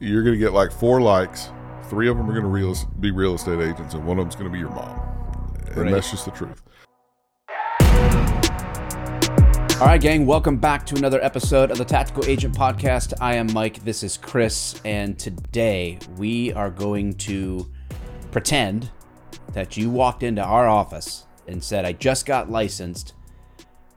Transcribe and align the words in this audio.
you're 0.00 0.22
going 0.22 0.34
to 0.34 0.38
get 0.38 0.52
like 0.52 0.70
four 0.72 1.00
likes. 1.00 1.50
Three 1.88 2.08
of 2.08 2.16
them 2.16 2.28
are 2.28 2.32
going 2.32 2.44
to 2.44 2.48
real, 2.48 2.74
be 3.00 3.10
real 3.10 3.34
estate 3.34 3.60
agents, 3.60 3.94
and 3.94 4.06
one 4.06 4.18
of 4.18 4.24
them's 4.24 4.36
going 4.36 4.46
to 4.46 4.52
be 4.52 4.58
your 4.58 4.70
mom. 4.70 5.00
And 5.68 5.76
Right. 5.76 5.90
that's 5.92 6.10
just 6.10 6.24
the 6.24 6.30
truth. 6.30 6.62
All 9.80 9.86
right, 9.86 10.00
gang, 10.00 10.26
welcome 10.26 10.56
back 10.56 10.84
to 10.86 10.96
another 10.96 11.22
episode 11.24 11.70
of 11.70 11.78
the 11.78 11.84
Tactical 11.84 12.24
Agent 12.26 12.54
Podcast. 12.56 13.12
I 13.20 13.36
am 13.36 13.52
Mike, 13.52 13.84
this 13.84 14.02
is 14.02 14.16
Chris, 14.16 14.80
and 14.84 15.18
today 15.18 15.98
we 16.16 16.52
are 16.52 16.70
going 16.70 17.14
to 17.14 17.66
pretend 18.30 18.90
that 19.52 19.76
you 19.76 19.88
walked 19.88 20.22
into 20.22 20.42
our 20.42 20.68
office 20.68 21.26
and 21.46 21.62
said, 21.62 21.84
I 21.84 21.92
just 21.92 22.26
got 22.26 22.50
licensed. 22.50 23.14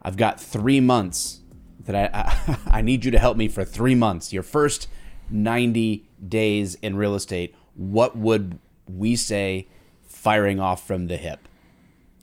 I've 0.02 0.18
got 0.18 0.40
three 0.40 0.80
months 0.80 1.42
that 1.82 1.96
I, 1.96 2.10
I, 2.14 2.58
I 2.78 2.82
need 2.82 3.04
you 3.04 3.12
to 3.12 3.20
help 3.20 3.36
me 3.36 3.48
for 3.48 3.66
three 3.66 3.96
months. 3.96 4.32
Your 4.32 4.44
first 4.44 4.88
90 5.32 6.06
days 6.28 6.76
in 6.76 6.96
real 6.96 7.16
estate. 7.16 7.56
What 7.76 8.18
would 8.18 8.60
we 8.88 9.16
say 9.16 9.68
firing 10.08 10.60
off 10.60 10.86
from 10.86 11.08
the 11.08 11.18
hip? 11.18 11.48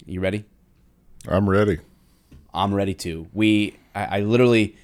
You 0.07 0.21
ready? 0.21 0.45
I'm 1.27 1.49
ready. 1.49 1.79
I'm 2.55 2.75
ready 2.75 2.95
to. 2.95 3.29
We, 3.33 3.77
I, 3.95 4.19
I 4.19 4.21
literally, 4.21 4.77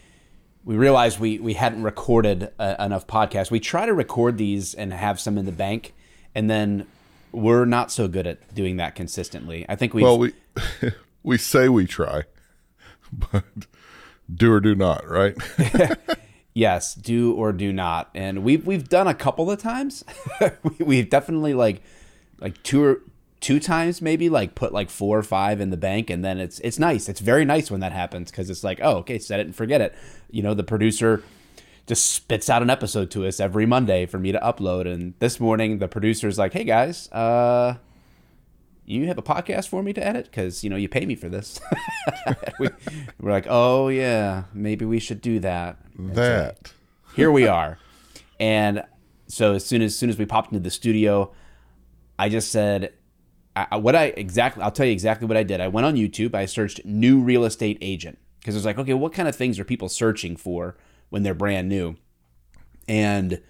we 0.64 0.76
realized 0.76 1.18
we 1.18 1.38
we 1.38 1.54
hadn't 1.54 1.82
recorded 1.82 2.50
uh, 2.58 2.76
enough 2.78 3.06
podcasts. 3.06 3.50
We 3.50 3.60
try 3.60 3.86
to 3.86 3.94
record 3.94 4.38
these 4.38 4.74
and 4.74 4.92
have 4.92 5.20
some 5.20 5.38
in 5.38 5.44
the 5.44 5.52
bank, 5.52 5.94
and 6.34 6.50
then 6.50 6.86
we're 7.32 7.64
not 7.64 7.90
so 7.90 8.08
good 8.08 8.26
at 8.26 8.54
doing 8.54 8.76
that 8.76 8.94
consistently. 8.94 9.66
I 9.68 9.76
think 9.76 9.94
we. 9.94 10.02
Well, 10.02 10.18
we 10.18 10.32
we 11.22 11.38
say 11.38 11.68
we 11.68 11.86
try, 11.86 12.24
but 13.12 13.44
do 14.32 14.52
or 14.52 14.60
do 14.60 14.74
not, 14.74 15.08
right? 15.08 15.36
yes, 16.54 16.94
do 16.94 17.34
or 17.34 17.52
do 17.52 17.72
not, 17.72 18.08
and 18.14 18.42
we've 18.42 18.66
we've 18.66 18.88
done 18.88 19.06
a 19.06 19.14
couple 19.14 19.50
of 19.50 19.60
times. 19.60 20.04
we, 20.62 20.84
we've 20.84 21.10
definitely 21.10 21.52
like 21.52 21.82
like 22.40 22.62
two 22.62 22.82
or 22.82 23.02
two 23.40 23.60
times 23.60 24.00
maybe 24.00 24.30
like 24.30 24.54
put 24.54 24.72
like 24.72 24.88
four 24.88 25.18
or 25.18 25.22
five 25.22 25.60
in 25.60 25.68
the 25.68 25.76
bank 25.76 26.08
and 26.08 26.24
then 26.24 26.38
it's 26.38 26.60
it's 26.60 26.78
nice. 26.78 27.08
It's 27.08 27.20
very 27.20 27.44
nice 27.44 27.70
when 27.70 27.80
that 27.80 27.92
happens 27.92 28.30
because 28.30 28.48
it's 28.48 28.64
like 28.64 28.80
oh 28.82 28.96
okay 28.98 29.18
set 29.18 29.40
it 29.40 29.46
and 29.46 29.54
forget 29.54 29.82
it. 29.82 29.94
You 30.30 30.42
know 30.42 30.54
the 30.54 30.64
producer 30.64 31.22
just 31.86 32.12
spits 32.12 32.48
out 32.48 32.62
an 32.62 32.70
episode 32.70 33.10
to 33.10 33.26
us 33.26 33.40
every 33.40 33.66
monday 33.66 34.06
for 34.06 34.18
me 34.18 34.32
to 34.32 34.38
upload 34.38 34.90
and 34.90 35.12
this 35.18 35.38
morning 35.38 35.78
the 35.78 35.88
producer's 35.88 36.38
like 36.38 36.52
hey 36.52 36.64
guys 36.64 37.10
uh 37.12 37.74
you 38.86 39.06
have 39.06 39.18
a 39.18 39.22
podcast 39.22 39.68
for 39.68 39.82
me 39.82 39.92
to 39.92 40.06
edit 40.06 40.26
because 40.26 40.62
you 40.62 40.70
know 40.70 40.76
you 40.76 40.88
pay 40.88 41.06
me 41.06 41.14
for 41.14 41.28
this 41.28 41.58
we, 42.58 42.68
we're 43.20 43.30
like 43.30 43.46
oh 43.48 43.88
yeah 43.88 44.44
maybe 44.52 44.84
we 44.84 44.98
should 44.98 45.20
do 45.20 45.38
that 45.40 45.78
that 45.98 46.72
here 47.14 47.30
we 47.30 47.46
are. 47.46 47.78
And 48.40 48.82
so 49.28 49.54
as 49.54 49.64
soon 49.64 49.82
as, 49.82 49.92
as 49.92 49.98
soon 49.98 50.10
as 50.10 50.18
we 50.18 50.26
popped 50.26 50.52
into 50.52 50.62
the 50.62 50.70
studio, 50.70 51.32
I 52.18 52.28
just 52.28 52.50
said, 52.50 52.92
I, 53.56 53.76
what 53.76 53.94
I 53.94 54.06
exactly, 54.06 54.62
I'll 54.62 54.72
tell 54.72 54.86
you 54.86 54.92
exactly 54.92 55.28
what 55.28 55.36
I 55.36 55.44
did. 55.44 55.60
I 55.60 55.68
went 55.68 55.86
on 55.86 55.94
YouTube, 55.94 56.34
I 56.34 56.46
searched 56.46 56.84
new 56.84 57.20
real 57.20 57.44
estate 57.44 57.78
agent 57.80 58.18
because 58.40 58.56
I 58.56 58.58
was 58.58 58.64
like, 58.64 58.78
okay, 58.78 58.94
what 58.94 59.12
kind 59.12 59.28
of 59.28 59.36
things 59.36 59.60
are 59.60 59.64
people 59.64 59.88
searching 59.88 60.36
for 60.36 60.76
when 61.10 61.22
they're 61.22 61.34
brand 61.34 61.68
new? 61.68 61.96
And 62.88 63.40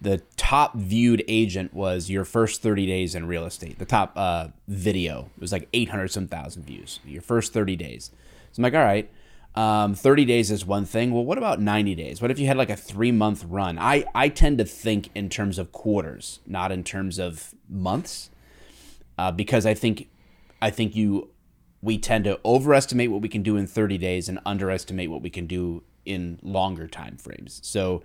the 0.00 0.18
top 0.36 0.76
viewed 0.76 1.22
agent 1.28 1.74
was 1.74 2.08
your 2.08 2.24
first 2.24 2.62
30 2.62 2.86
days 2.86 3.14
in 3.14 3.26
real 3.26 3.44
estate. 3.44 3.78
The 3.78 3.84
top 3.84 4.12
uh, 4.16 4.48
video 4.66 5.30
it 5.36 5.40
was 5.40 5.52
like 5.52 5.68
800 5.72 6.08
some 6.08 6.26
thousand 6.26 6.64
views. 6.64 7.00
Your 7.04 7.22
first 7.22 7.52
30 7.52 7.76
days. 7.76 8.10
So 8.52 8.60
I'm 8.60 8.62
like, 8.64 8.74
all 8.74 8.80
right, 8.80 9.10
um, 9.54 9.94
30 9.94 10.24
days 10.24 10.50
is 10.50 10.64
one 10.64 10.84
thing. 10.84 11.12
Well, 11.12 11.24
what 11.24 11.38
about 11.38 11.60
90 11.60 11.94
days? 11.94 12.22
What 12.22 12.30
if 12.30 12.38
you 12.38 12.46
had 12.46 12.56
like 12.56 12.70
a 12.70 12.76
three 12.76 13.12
month 13.12 13.44
run? 13.44 13.78
I, 13.78 14.04
I 14.14 14.28
tend 14.28 14.58
to 14.58 14.64
think 14.64 15.10
in 15.14 15.28
terms 15.28 15.58
of 15.58 15.72
quarters, 15.72 16.40
not 16.46 16.72
in 16.72 16.82
terms 16.84 17.18
of 17.18 17.54
months, 17.68 18.30
uh, 19.18 19.32
because 19.32 19.66
I 19.66 19.74
think 19.74 20.08
I 20.62 20.70
think 20.70 20.94
you 20.96 21.30
we 21.82 21.98
tend 21.98 22.24
to 22.24 22.38
overestimate 22.44 23.10
what 23.10 23.22
we 23.22 23.28
can 23.28 23.42
do 23.42 23.56
in 23.56 23.66
30 23.66 23.98
days 23.98 24.28
and 24.28 24.38
underestimate 24.44 25.10
what 25.10 25.22
we 25.22 25.30
can 25.30 25.46
do 25.46 25.82
in 26.04 26.38
longer 26.42 26.86
time 26.86 27.16
frames. 27.16 27.60
So 27.62 28.02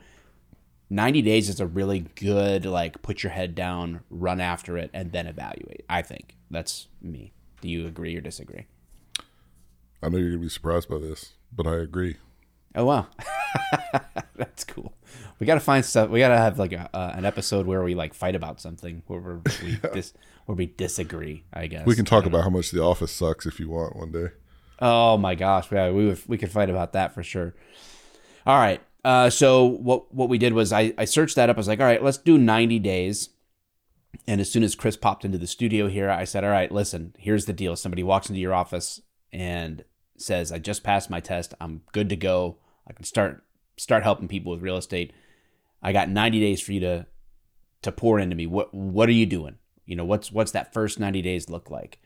90 0.95 1.21
days 1.23 1.49
is 1.49 1.59
a 1.59 1.67
really 1.67 2.05
good 2.15 2.65
like 2.65 3.01
put 3.01 3.21
your 3.21 3.31
head 3.31 3.53
down, 3.53 4.01
run 4.09 4.39
after 4.39 4.77
it 4.77 4.89
and 4.93 5.11
then 5.11 5.27
evaluate. 5.27 5.85
I 5.89 6.01
think. 6.01 6.37
That's 6.49 6.87
me. 7.01 7.33
Do 7.61 7.67
you 7.67 7.85
agree 7.85 8.15
or 8.15 8.21
disagree? 8.21 8.67
I 10.01 10.09
know 10.09 10.17
you're 10.17 10.29
going 10.29 10.39
to 10.39 10.45
be 10.45 10.49
surprised 10.49 10.87
by 10.87 10.99
this, 10.99 11.33
but 11.53 11.67
I 11.67 11.75
agree. 11.75 12.15
Oh 12.77 12.83
wow, 12.83 13.07
that's 14.35 14.65
cool. 14.65 14.93
We 15.39 15.47
gotta 15.47 15.61
find 15.61 15.85
stuff. 15.85 16.09
We 16.09 16.19
gotta 16.19 16.37
have 16.37 16.59
like 16.59 16.73
a, 16.73 16.89
uh, 16.93 17.13
an 17.15 17.23
episode 17.23 17.65
where 17.65 17.81
we 17.81 17.95
like 17.95 18.13
fight 18.13 18.35
about 18.35 18.59
something 18.59 19.01
where 19.07 19.21
we're, 19.21 19.41
we 19.63 19.79
dis, 19.93 20.13
where 20.45 20.57
we 20.57 20.65
disagree. 20.65 21.45
I 21.53 21.67
guess 21.67 21.85
We 21.85 21.95
can 21.95 22.03
talk 22.03 22.25
about 22.25 22.43
how 22.43 22.49
much 22.49 22.71
The 22.71 22.83
Office 22.83 23.13
sucks 23.13 23.45
if 23.45 23.61
you 23.61 23.69
want 23.69 23.95
one 23.95 24.11
day. 24.11 24.27
Oh 24.79 25.17
my 25.17 25.35
gosh, 25.35 25.71
yeah, 25.71 25.89
we 25.89 26.05
would, 26.05 26.19
we 26.27 26.37
could 26.37 26.51
fight 26.51 26.69
about 26.69 26.91
that 26.93 27.13
for 27.13 27.23
sure. 27.23 27.55
All 28.45 28.57
right, 28.57 28.81
uh, 29.05 29.29
so 29.29 29.65
what 29.65 30.11
what 30.13 30.29
we 30.29 30.39
did 30.39 30.53
was 30.53 30.73
I 30.73 30.91
I 30.97 31.05
searched 31.05 31.35
that 31.35 31.47
up. 31.47 31.57
I 31.57 31.59
was 31.59 31.67
like, 31.67 31.79
all 31.79 31.85
right, 31.85 32.03
let's 32.03 32.17
do 32.17 32.39
ninety 32.39 32.79
days. 32.79 33.29
And 34.27 34.41
as 34.41 34.51
soon 34.51 34.63
as 34.63 34.73
Chris 34.73 34.97
popped 34.97 35.23
into 35.23 35.37
the 35.37 35.45
studio 35.45 35.87
here, 35.87 36.09
I 36.09 36.23
said, 36.23 36.43
all 36.43 36.49
right, 36.49 36.71
listen, 36.71 37.13
here's 37.19 37.45
the 37.45 37.53
deal. 37.53 37.75
Somebody 37.75 38.01
walks 38.01 38.29
into 38.29 38.41
your 38.41 38.55
office 38.55 39.01
and 39.31 39.83
says, 40.17 40.51
I 40.51 40.57
just 40.57 40.83
passed 40.83 41.11
my 41.11 41.19
test. 41.19 41.53
I'm 41.61 41.81
good 41.91 42.09
to 42.09 42.15
go. 42.15 42.57
I 42.87 42.93
can 42.93 43.05
start 43.05 43.43
start 43.77 44.01
helping 44.01 44.27
people 44.27 44.51
with 44.51 44.63
real 44.63 44.77
estate. 44.77 45.13
I 45.83 45.91
got 45.91 46.09
90 46.09 46.39
days 46.39 46.61
for 46.61 46.73
you 46.73 46.79
to 46.79 47.05
to 47.83 47.91
pour 47.91 48.17
into 48.17 48.35
me. 48.35 48.47
What 48.47 48.73
what 48.73 49.07
are 49.07 49.13
you 49.13 49.27
doing? 49.27 49.57
You 49.85 49.95
know, 49.95 50.05
what's 50.05 50.31
what's 50.31 50.53
that 50.53 50.73
first 50.73 50.99
90 50.99 51.21
days 51.21 51.47
look 51.47 51.69
like? 51.69 51.99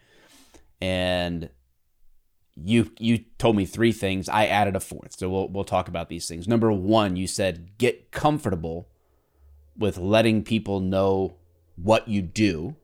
And 0.82 1.50
you 2.64 2.92
you 3.00 3.20
told 3.38 3.56
me 3.56 3.66
three 3.66 3.92
things. 3.92 4.30
I 4.30 4.46
added 4.46 4.76
a 4.76 4.80
fourth. 4.80 5.18
So 5.18 5.30
we'll 5.30 5.48
we'll 5.50 5.64
talk 5.64 5.88
about 5.88 6.10
these 6.10 6.28
things. 6.28 6.48
Number 6.48 6.72
1, 6.72 7.16
you 7.16 7.28
said 7.28 7.78
get 7.78 8.12
comfortable 8.12 8.88
with 9.78 9.98
letting 9.98 10.44
people 10.44 10.80
know 10.80 11.36
what 11.76 12.08
you 12.08 12.22
do, 12.22 12.76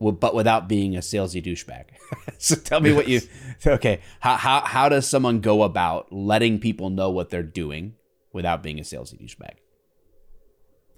but 0.00 0.34
without 0.34 0.68
being 0.68 0.96
a 0.96 1.00
salesy 1.00 1.42
douchebag. 1.42 1.84
so 2.38 2.54
tell 2.56 2.80
me 2.80 2.92
what 2.92 3.08
you 3.08 3.20
okay. 3.66 4.00
How, 4.20 4.36
how 4.36 4.60
how 4.60 4.88
does 4.88 5.08
someone 5.08 5.40
go 5.40 5.62
about 5.62 6.12
letting 6.12 6.58
people 6.58 6.90
know 6.90 7.10
what 7.10 7.30
they're 7.30 7.42
doing 7.42 7.94
without 8.32 8.62
being 8.62 8.78
a 8.78 8.82
salesy 8.82 9.20
douchebag? 9.20 9.56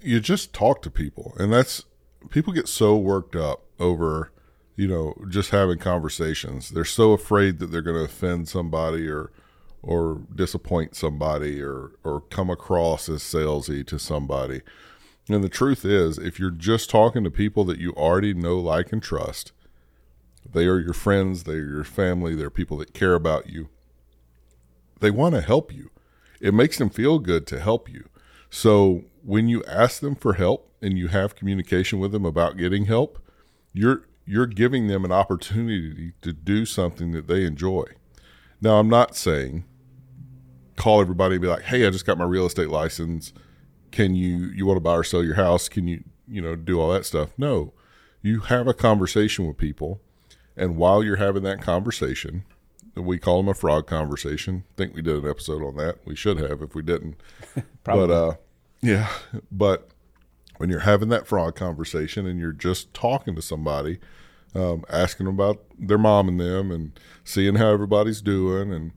you 0.02 0.20
just 0.20 0.52
talk 0.52 0.82
to 0.82 0.90
people 0.90 1.34
and 1.38 1.52
that's 1.52 1.84
people 2.30 2.52
get 2.52 2.68
so 2.68 2.96
worked 2.96 3.36
up 3.36 3.64
over 3.78 4.32
you 4.76 4.88
know 4.88 5.14
just 5.28 5.50
having 5.50 5.78
conversations. 5.78 6.70
They're 6.70 6.84
so 6.84 7.12
afraid 7.12 7.58
that 7.58 7.66
they're 7.66 7.82
going 7.82 7.96
to 7.96 8.04
offend 8.04 8.48
somebody 8.48 9.08
or 9.08 9.30
or 9.82 10.22
disappoint 10.34 10.96
somebody 10.96 11.62
or 11.62 11.92
or 12.04 12.22
come 12.22 12.50
across 12.50 13.08
as 13.08 13.22
salesy 13.22 13.86
to 13.86 13.98
somebody. 13.98 14.62
And 15.28 15.44
the 15.44 15.48
truth 15.48 15.84
is 15.84 16.18
if 16.18 16.40
you're 16.40 16.50
just 16.50 16.90
talking 16.90 17.24
to 17.24 17.30
people 17.30 17.64
that 17.64 17.78
you 17.78 17.92
already 17.92 18.34
know 18.34 18.58
like 18.58 18.92
and 18.92 19.02
trust 19.02 19.52
they 20.52 20.66
are 20.66 20.80
your 20.80 20.94
friends 20.94 21.44
they 21.44 21.52
are 21.52 21.68
your 21.68 21.84
family 21.84 22.34
they're 22.34 22.50
people 22.50 22.78
that 22.78 22.94
care 22.94 23.14
about 23.14 23.48
you 23.48 23.68
they 25.00 25.10
want 25.10 25.34
to 25.34 25.40
help 25.40 25.74
you. 25.74 25.90
It 26.40 26.54
makes 26.54 26.78
them 26.78 26.88
feel 26.88 27.18
good 27.18 27.46
to 27.48 27.60
help 27.60 27.90
you. 27.90 28.08
So 28.48 29.04
when 29.22 29.48
you 29.48 29.64
ask 29.64 30.00
them 30.00 30.14
for 30.14 30.34
help 30.34 30.70
and 30.80 30.96
you 30.96 31.08
have 31.08 31.36
communication 31.36 31.98
with 31.98 32.12
them 32.12 32.24
about 32.24 32.56
getting 32.56 32.86
help, 32.86 33.18
you're 33.72 34.04
you're 34.30 34.46
giving 34.46 34.86
them 34.86 35.04
an 35.04 35.10
opportunity 35.10 36.12
to 36.22 36.32
do 36.32 36.64
something 36.64 37.10
that 37.10 37.26
they 37.26 37.44
enjoy. 37.44 37.82
Now, 38.60 38.78
I'm 38.78 38.88
not 38.88 39.16
saying 39.16 39.64
call 40.76 41.00
everybody 41.00 41.34
and 41.34 41.42
be 41.42 41.48
like, 41.48 41.62
"Hey, 41.62 41.84
I 41.84 41.90
just 41.90 42.06
got 42.06 42.16
my 42.16 42.24
real 42.24 42.46
estate 42.46 42.68
license. 42.68 43.32
Can 43.90 44.14
you 44.14 44.50
you 44.54 44.66
want 44.66 44.76
to 44.76 44.80
buy 44.80 44.94
or 44.94 45.02
sell 45.02 45.24
your 45.24 45.34
house? 45.34 45.68
Can 45.68 45.88
you, 45.88 46.04
you 46.28 46.40
know, 46.40 46.54
do 46.54 46.80
all 46.80 46.92
that 46.92 47.04
stuff?" 47.04 47.30
No. 47.36 47.72
You 48.22 48.40
have 48.40 48.68
a 48.68 48.74
conversation 48.74 49.48
with 49.48 49.56
people, 49.56 50.00
and 50.56 50.76
while 50.76 51.02
you're 51.02 51.16
having 51.16 51.42
that 51.42 51.60
conversation, 51.60 52.44
we 52.94 53.18
call 53.18 53.38
them 53.38 53.48
a 53.48 53.54
frog 53.54 53.86
conversation. 53.86 54.64
I 54.70 54.74
think 54.76 54.94
we 54.94 55.02
did 55.02 55.24
an 55.24 55.28
episode 55.28 55.62
on 55.62 55.76
that. 55.76 55.98
We 56.04 56.14
should 56.14 56.38
have 56.38 56.62
if 56.62 56.74
we 56.74 56.82
didn't. 56.82 57.20
Probably. 57.84 58.06
But 58.06 58.12
uh 58.12 58.34
yeah, 58.82 59.08
but 59.50 59.90
when 60.58 60.70
you're 60.70 60.80
having 60.80 61.08
that 61.08 61.26
frog 61.26 61.56
conversation 61.56 62.26
and 62.26 62.38
you're 62.38 62.52
just 62.52 62.92
talking 62.94 63.34
to 63.34 63.42
somebody, 63.42 63.98
um, 64.54 64.84
asking 64.88 65.26
them 65.26 65.34
about 65.34 65.62
their 65.78 65.98
mom 65.98 66.28
and 66.28 66.40
them 66.40 66.70
and 66.70 66.98
seeing 67.24 67.56
how 67.56 67.68
everybody's 67.68 68.20
doing 68.20 68.72
and 68.72 68.92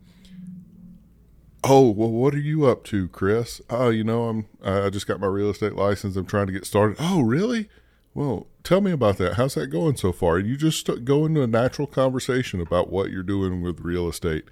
oh 1.63 1.89
well 1.89 2.09
what 2.09 2.33
are 2.33 2.39
you 2.39 2.65
up 2.65 2.83
to 2.83 3.07
chris? 3.09 3.61
Oh 3.69 3.89
you 3.89 4.03
know 4.03 4.27
i'm 4.27 4.47
i 4.63 4.89
just 4.89 5.07
got 5.07 5.19
my 5.19 5.27
real 5.27 5.49
estate 5.49 5.73
license. 5.73 6.15
I'm 6.15 6.25
trying 6.25 6.47
to 6.47 6.53
get 6.53 6.65
started. 6.65 6.97
Oh 6.99 7.21
really? 7.21 7.69
Well 8.13 8.47
tell 8.63 8.81
me 8.81 8.91
about 8.91 9.17
that. 9.17 9.35
How's 9.35 9.55
that 9.55 9.67
going 9.67 9.95
so 9.97 10.11
far? 10.11 10.39
You 10.39 10.57
just 10.57 10.89
go 11.05 11.25
into 11.25 11.41
a 11.41 11.47
natural 11.47 11.87
conversation 11.87 12.59
about 12.61 12.91
what 12.91 13.11
you're 13.11 13.23
doing 13.23 13.61
with 13.61 13.79
real 13.81 14.07
estate. 14.07 14.45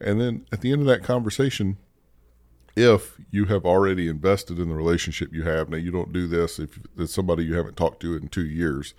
And 0.00 0.20
then 0.20 0.46
at 0.52 0.60
the 0.60 0.72
end 0.72 0.80
of 0.80 0.86
that 0.86 1.02
conversation 1.02 1.78
if 2.76 3.20
you 3.30 3.44
have 3.46 3.64
already 3.64 4.08
invested 4.08 4.58
in 4.58 4.68
the 4.68 4.74
relationship 4.74 5.32
you 5.32 5.44
have. 5.44 5.68
Now, 5.68 5.76
you 5.76 5.90
don't 5.90 6.12
do 6.12 6.26
this 6.26 6.58
if 6.58 6.78
it's 6.98 7.14
somebody 7.14 7.44
you 7.44 7.54
haven't 7.54 7.76
talked 7.76 8.00
to 8.00 8.16
in 8.16 8.28
two 8.28 8.44
years, 8.44 8.94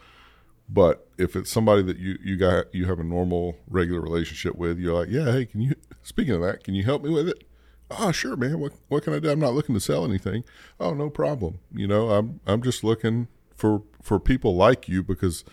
but 0.67 1.07
if 1.17 1.35
it's 1.35 1.51
somebody 1.51 1.81
that 1.83 1.97
you 1.97 2.17
you 2.23 2.37
got 2.37 2.73
you 2.73 2.85
have 2.85 2.99
a 2.99 3.03
normal 3.03 3.57
regular 3.67 4.01
relationship 4.01 4.55
with, 4.55 4.79
you're 4.79 4.93
like, 4.93 5.09
yeah, 5.09 5.31
hey, 5.31 5.45
can 5.45 5.61
you? 5.61 5.75
Speaking 6.03 6.33
of 6.33 6.41
that, 6.41 6.63
can 6.63 6.73
you 6.73 6.83
help 6.83 7.03
me 7.03 7.09
with 7.09 7.27
it? 7.29 7.43
Oh, 7.91 8.11
sure, 8.11 8.35
man. 8.35 8.59
What 8.59 8.73
what 8.87 9.03
can 9.03 9.13
I 9.13 9.19
do? 9.19 9.29
I'm 9.29 9.39
not 9.39 9.53
looking 9.53 9.75
to 9.75 9.81
sell 9.81 10.05
anything. 10.05 10.43
Oh, 10.79 10.93
no 10.93 11.09
problem. 11.09 11.59
You 11.71 11.87
know, 11.87 12.09
I'm 12.11 12.39
I'm 12.47 12.61
just 12.61 12.83
looking 12.83 13.27
for 13.55 13.83
for 14.01 14.19
people 14.19 14.55
like 14.55 14.89
you 14.89 15.03
because 15.03 15.43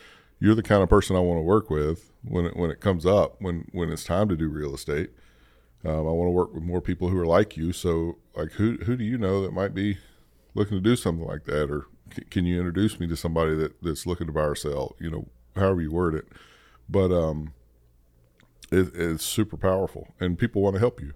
you're 0.40 0.54
the 0.54 0.62
kind 0.62 0.82
of 0.82 0.88
person 0.88 1.14
I 1.14 1.20
want 1.20 1.38
to 1.38 1.42
work 1.42 1.70
with 1.70 2.10
when 2.24 2.46
it 2.46 2.56
when 2.56 2.70
it 2.70 2.80
comes 2.80 3.04
up 3.04 3.36
when 3.40 3.68
when 3.72 3.90
it's 3.90 4.04
time 4.04 4.28
to 4.28 4.36
do 4.36 4.48
real 4.48 4.74
estate. 4.74 5.10
Um, 5.84 6.06
I 6.06 6.12
want 6.12 6.28
to 6.28 6.32
work 6.32 6.54
with 6.54 6.62
more 6.62 6.80
people 6.80 7.08
who 7.08 7.18
are 7.18 7.26
like 7.26 7.56
you. 7.56 7.72
So, 7.72 8.18
like, 8.36 8.52
who 8.52 8.78
who 8.84 8.96
do 8.96 9.04
you 9.04 9.18
know 9.18 9.42
that 9.42 9.52
might 9.52 9.74
be 9.74 9.98
looking 10.54 10.76
to 10.76 10.80
do 10.80 10.96
something 10.96 11.26
like 11.26 11.44
that, 11.44 11.70
or 11.70 11.86
can 12.30 12.46
you 12.46 12.58
introduce 12.58 12.98
me 13.00 13.06
to 13.08 13.16
somebody 13.16 13.54
that 13.56 13.82
that's 13.82 14.06
looking 14.06 14.26
to 14.26 14.32
buy 14.32 14.42
or 14.42 14.54
sell? 14.54 14.96
You 14.98 15.10
know, 15.10 15.28
however 15.56 15.82
you 15.82 15.90
word 15.90 16.14
it, 16.14 16.28
but 16.88 17.12
um, 17.12 17.52
it, 18.70 18.94
it's 18.94 19.24
super 19.24 19.56
powerful, 19.56 20.08
and 20.20 20.38
people 20.38 20.62
want 20.62 20.74
to 20.74 20.80
help 20.80 21.00
you. 21.00 21.12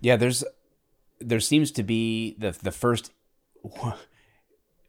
Yeah, 0.00 0.16
there's 0.16 0.44
there 1.20 1.40
seems 1.40 1.70
to 1.72 1.82
be 1.82 2.36
the 2.38 2.52
the 2.62 2.72
first 2.72 3.12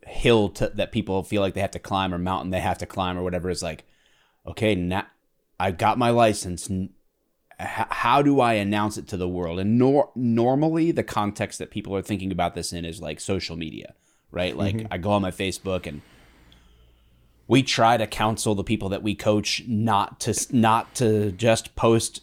hill 0.06 0.50
to, 0.50 0.70
that 0.76 0.92
people 0.92 1.24
feel 1.24 1.42
like 1.42 1.54
they 1.54 1.62
have 1.62 1.72
to 1.72 1.80
climb 1.80 2.14
or 2.14 2.18
mountain 2.18 2.52
they 2.52 2.60
have 2.60 2.78
to 2.78 2.86
climb 2.86 3.18
or 3.18 3.24
whatever 3.24 3.50
is 3.50 3.64
like, 3.64 3.86
okay, 4.46 4.76
now 4.76 5.06
I 5.60 5.72
got 5.72 5.98
my 5.98 6.10
license. 6.10 6.70
How 7.58 8.22
do 8.22 8.42
I 8.42 8.54
announce 8.54 8.98
it 8.98 9.08
to 9.10 9.18
the 9.18 9.30
world? 9.30 9.60
And 9.60 9.78
nor- 9.78 10.12
normally, 10.16 10.92
the 10.92 11.04
context 11.04 11.60
that 11.60 11.72
people 11.72 11.96
are 11.96 12.02
thinking 12.02 12.32
about 12.32 12.54
this 12.54 12.74
in 12.74 12.84
is 12.84 13.02
like 13.02 13.20
social 13.20 13.56
media, 13.56 13.94
right? 14.32 14.56
Mm-hmm. 14.56 14.78
Like 14.80 14.88
I 14.92 14.98
go 14.98 15.12
on 15.12 15.22
my 15.22 15.32
Facebook 15.32 15.86
and 15.88 16.02
we 17.48 17.64
try 17.64 17.98
to 17.98 18.08
counsel 18.08 18.56
the 18.56 18.64
people 18.64 18.90
that 18.90 19.04
we 19.04 19.16
coach 19.16 19.64
not 19.68 20.20
to 20.22 20.34
not 20.52 20.96
to 20.96 21.32
just 21.32 21.76
post 21.76 22.22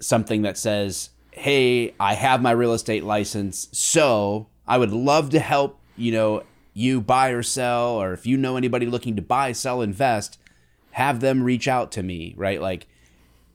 something 0.00 0.42
that 0.42 0.58
says, 0.58 1.10
"Hey, 1.30 1.94
I 2.00 2.14
have 2.14 2.42
my 2.42 2.50
real 2.50 2.72
estate 2.72 3.04
license, 3.04 3.68
so 3.72 4.48
I 4.66 4.78
would 4.78 4.92
love 4.92 5.30
to 5.30 5.38
help, 5.38 5.78
you 5.96 6.12
know, 6.12 6.42
you 6.74 7.00
buy 7.00 7.30
or 7.30 7.42
sell 7.42 7.90
or 7.90 8.12
if 8.12 8.26
you 8.26 8.36
know 8.36 8.56
anybody 8.56 8.86
looking 8.86 9.16
to 9.16 9.22
buy, 9.22 9.52
sell, 9.52 9.80
invest, 9.80 10.38
have 10.92 11.20
them 11.20 11.42
reach 11.42 11.68
out 11.68 11.92
to 11.92 12.02
me," 12.02 12.34
right? 12.36 12.60
Like 12.60 12.86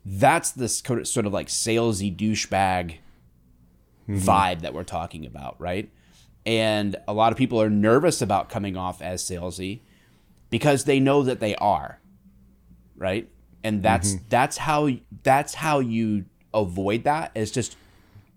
that's 0.06 0.52
this 0.52 0.80
sort 0.80 1.26
of 1.26 1.34
like 1.34 1.48
salesy 1.48 2.16
douchebag 2.16 2.98
mm-hmm. 4.08 4.18
vibe 4.18 4.62
that 4.62 4.74
we're 4.74 4.84
talking 4.84 5.26
about, 5.26 5.60
right? 5.60 5.90
And 6.46 6.96
a 7.08 7.14
lot 7.14 7.32
of 7.32 7.38
people 7.38 7.62
are 7.62 7.70
nervous 7.70 8.22
about 8.22 8.50
coming 8.50 8.76
off 8.76 9.02
as 9.02 9.24
salesy 9.24 9.80
because 10.50 10.84
they 10.84 11.00
know 11.00 11.24
that 11.24 11.40
they 11.40 11.56
are, 11.56 12.00
right? 12.98 13.30
And 13.64 13.82
that's 13.82 14.14
mm-hmm. 14.14 14.26
that's 14.30 14.58
how 14.58 14.90
that's 15.24 15.54
how 15.54 15.80
you 15.80 16.26
avoid 16.54 17.06
that 17.06 17.32
is 17.34 17.52
just 17.52 17.78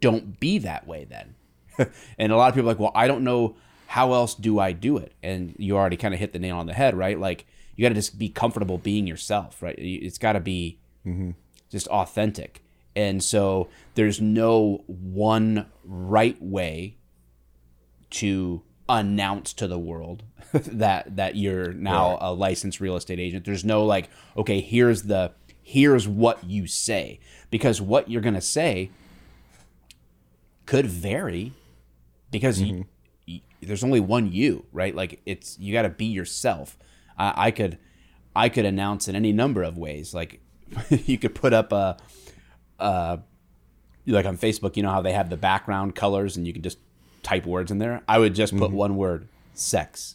don't 0.00 0.38
be 0.38 0.58
that 0.58 0.86
way 0.86 1.04
then. 1.04 1.34
and 2.18 2.32
a 2.32 2.36
lot 2.36 2.48
of 2.48 2.54
people 2.54 2.68
are 2.68 2.72
like, 2.72 2.80
well, 2.80 2.92
I 2.94 3.08
don't 3.08 3.24
know 3.24 3.56
how 3.88 4.12
else 4.12 4.34
do 4.34 4.58
I 4.58 4.72
do 4.72 4.96
it? 4.98 5.12
And 5.22 5.54
you 5.58 5.76
already 5.76 5.96
kind 5.96 6.14
of 6.14 6.20
hit 6.20 6.32
the 6.32 6.38
nail 6.38 6.56
on 6.56 6.66
the 6.66 6.74
head, 6.74 6.96
right? 6.96 7.18
Like 7.18 7.46
you 7.76 7.82
got 7.82 7.90
to 7.90 7.94
just 7.94 8.18
be 8.18 8.28
comfortable 8.28 8.78
being 8.78 9.06
yourself, 9.06 9.62
right? 9.62 9.74
It's 9.78 10.18
got 10.18 10.32
to 10.32 10.40
be 10.40 10.78
mm-hmm. 11.06 11.30
just 11.70 11.86
authentic. 11.88 12.62
And 12.94 13.22
so 13.22 13.68
there's 13.94 14.20
no 14.20 14.84
one 14.86 15.66
right 15.84 16.40
way 16.40 16.96
to 18.10 18.62
announce 18.88 19.52
to 19.52 19.66
the 19.66 19.78
world 19.78 20.22
that 20.52 21.16
that 21.16 21.34
you're 21.36 21.72
now 21.72 22.10
Right. 22.12 22.18
a 22.20 22.32
licensed 22.32 22.80
real 22.80 22.96
estate 22.96 23.18
agent. 23.18 23.44
There's 23.44 23.64
no 23.64 23.84
like, 23.84 24.08
okay, 24.36 24.60
here's 24.60 25.02
the 25.02 25.32
here's 25.62 26.06
what 26.06 26.44
you 26.44 26.66
say 26.68 27.18
because 27.50 27.80
what 27.80 28.08
you're 28.10 28.22
going 28.22 28.34
to 28.34 28.40
say 28.40 28.90
could 30.64 30.86
vary 30.86 31.52
because 32.30 32.60
you, 32.60 32.86
you, 33.26 33.40
there's 33.60 33.84
only 33.84 34.00
one 34.00 34.30
you, 34.32 34.64
right? 34.72 34.94
Like 34.94 35.20
it's 35.26 35.58
you 35.58 35.72
got 35.72 35.82
to 35.82 35.88
be 35.88 36.06
yourself. 36.06 36.76
I, 37.18 37.46
I 37.46 37.50
could 37.50 37.78
I 38.34 38.48
could 38.48 38.64
announce 38.64 39.08
in 39.08 39.16
any 39.16 39.32
number 39.32 39.62
of 39.62 39.78
ways. 39.78 40.12
Like 40.14 40.40
you 40.90 41.18
could 41.18 41.34
put 41.34 41.52
up 41.52 41.72
a 41.72 41.96
uh 42.78 43.18
like 44.06 44.26
on 44.26 44.36
Facebook, 44.38 44.76
you 44.76 44.82
know 44.84 44.90
how 44.90 45.02
they 45.02 45.12
have 45.12 45.30
the 45.30 45.36
background 45.36 45.94
colors 45.96 46.36
and 46.36 46.46
you 46.46 46.52
can 46.52 46.62
just 46.62 46.78
type 47.26 47.44
words 47.44 47.72
in 47.72 47.78
there. 47.78 48.02
I 48.06 48.18
would 48.18 48.34
just 48.36 48.56
put 48.56 48.70
one 48.70 48.96
word, 48.96 49.28
sex. 49.52 50.14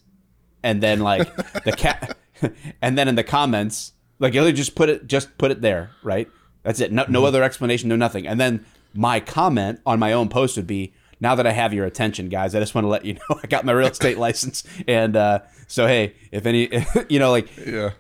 And 0.63 0.81
then 0.81 1.02
like 1.02 1.36
the 1.63 1.74
cat 1.74 2.18
and 2.81 2.98
then 2.98 3.08
in 3.10 3.16
the 3.16 3.24
comments, 3.24 3.92
like 4.19 4.34
you 4.34 4.52
just 4.54 4.75
put 4.75 4.88
it 4.88 5.08
just 5.08 5.38
put 5.38 5.52
it 5.52 5.62
there, 5.62 5.92
right? 6.04 6.30
That's 6.63 6.80
it. 6.80 6.92
No, 6.92 7.06
no 7.10 7.25
other 7.25 7.44
explanation, 7.44 7.90
no 7.90 7.98
nothing. 7.98 8.25
And 8.25 8.40
then 8.40 8.66
my 8.94 9.19
comment 9.19 9.81
on 9.86 10.00
my 10.00 10.13
own 10.13 10.30
post 10.30 10.56
would 10.56 10.68
be, 10.68 10.94
now 11.19 11.36
that 11.36 11.46
I 11.46 11.52
have 11.52 11.74
your 11.74 11.86
attention, 11.86 12.30
guys, 12.30 12.56
I 12.56 12.60
just 12.60 12.74
want 12.74 12.86
to 12.86 12.90
let 12.90 13.04
you 13.04 13.13
know 13.30 13.40
I 13.44 13.48
got 13.48 13.66
my 13.66 13.74
real 13.74 13.88
estate 13.88 14.18
license. 14.18 14.63
And 14.88 15.18
uh, 15.18 15.40
so, 15.68 15.88
hey, 15.88 16.16
if 16.31 16.46
any, 16.46 16.69
you 17.10 17.19
know, 17.19 17.31
like 17.31 17.50
Yeah, 17.58 17.92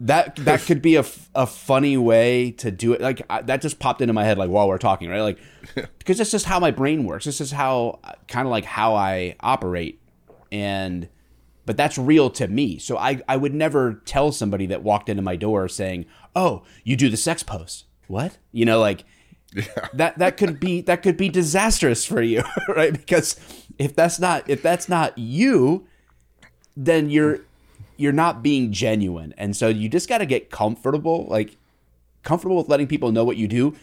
that 0.00 0.36
that 0.44 0.62
could 0.62 0.82
be 0.82 0.96
a, 0.96 1.04
a 1.34 1.46
funny 1.46 1.96
way 1.96 2.52
to 2.52 2.70
do 2.70 2.92
it. 2.92 3.00
Like 3.00 3.22
I, 3.30 3.42
that 3.42 3.62
just 3.62 3.78
popped 3.78 4.00
into 4.00 4.12
my 4.12 4.24
head 4.24 4.38
like 4.38 4.50
while 4.50 4.68
we're 4.68 4.78
talking 4.78 5.08
right? 5.08 5.20
Like 5.20 5.38
because 5.98 6.18
this 6.18 6.34
is 6.34 6.44
how 6.44 6.60
my 6.60 6.70
brain 6.70 7.04
works. 7.04 7.24
This 7.24 7.40
is 7.40 7.52
how 7.52 8.00
kind 8.28 8.46
of 8.46 8.50
like 8.50 8.64
how 8.64 8.94
i 8.94 9.36
operate. 9.40 10.00
And 10.52 11.08
but 11.64 11.76
that's 11.76 11.98
real 11.98 12.30
to 12.30 12.48
me. 12.48 12.78
So 12.78 12.96
i 12.96 13.20
i 13.28 13.36
would 13.36 13.54
never 13.54 14.02
tell 14.04 14.32
somebody 14.32 14.66
that 14.66 14.82
walked 14.82 15.08
into 15.08 15.22
my 15.22 15.36
door 15.36 15.68
saying 15.68 16.06
oh 16.34 16.62
you 16.84 16.96
do 16.96 17.08
the 17.08 17.16
sex 17.16 17.42
post 17.42 17.84
what? 18.06 18.38
You 18.52 18.64
know 18.64 18.80
like 18.80 19.04
yeah. 19.54 19.88
that 19.94 20.18
that 20.18 20.36
could 20.36 20.60
be 20.60 20.82
that 20.82 21.02
could 21.02 21.16
be 21.16 21.28
disastrous 21.28 22.04
for 22.04 22.20
you 22.20 22.42
right? 22.68 22.92
Because 22.92 23.36
if 23.78 23.96
that's 23.96 24.18
not 24.18 24.48
if 24.48 24.62
that's 24.62 24.88
not 24.88 25.16
you 25.16 25.86
then 26.76 27.08
you're 27.08 27.40
you're 27.96 28.12
not 28.12 28.42
being 28.42 28.72
genuine. 28.72 29.34
And 29.36 29.56
so 29.56 29.68
you 29.68 29.88
just 29.88 30.08
got 30.08 30.18
to 30.18 30.26
get 30.26 30.50
comfortable 30.50 31.26
like 31.28 31.56
comfortable 32.22 32.56
with 32.56 32.68
letting 32.68 32.86
people 32.86 33.12
know 33.12 33.24
what 33.24 33.36
you 33.36 33.48
do 33.48 33.74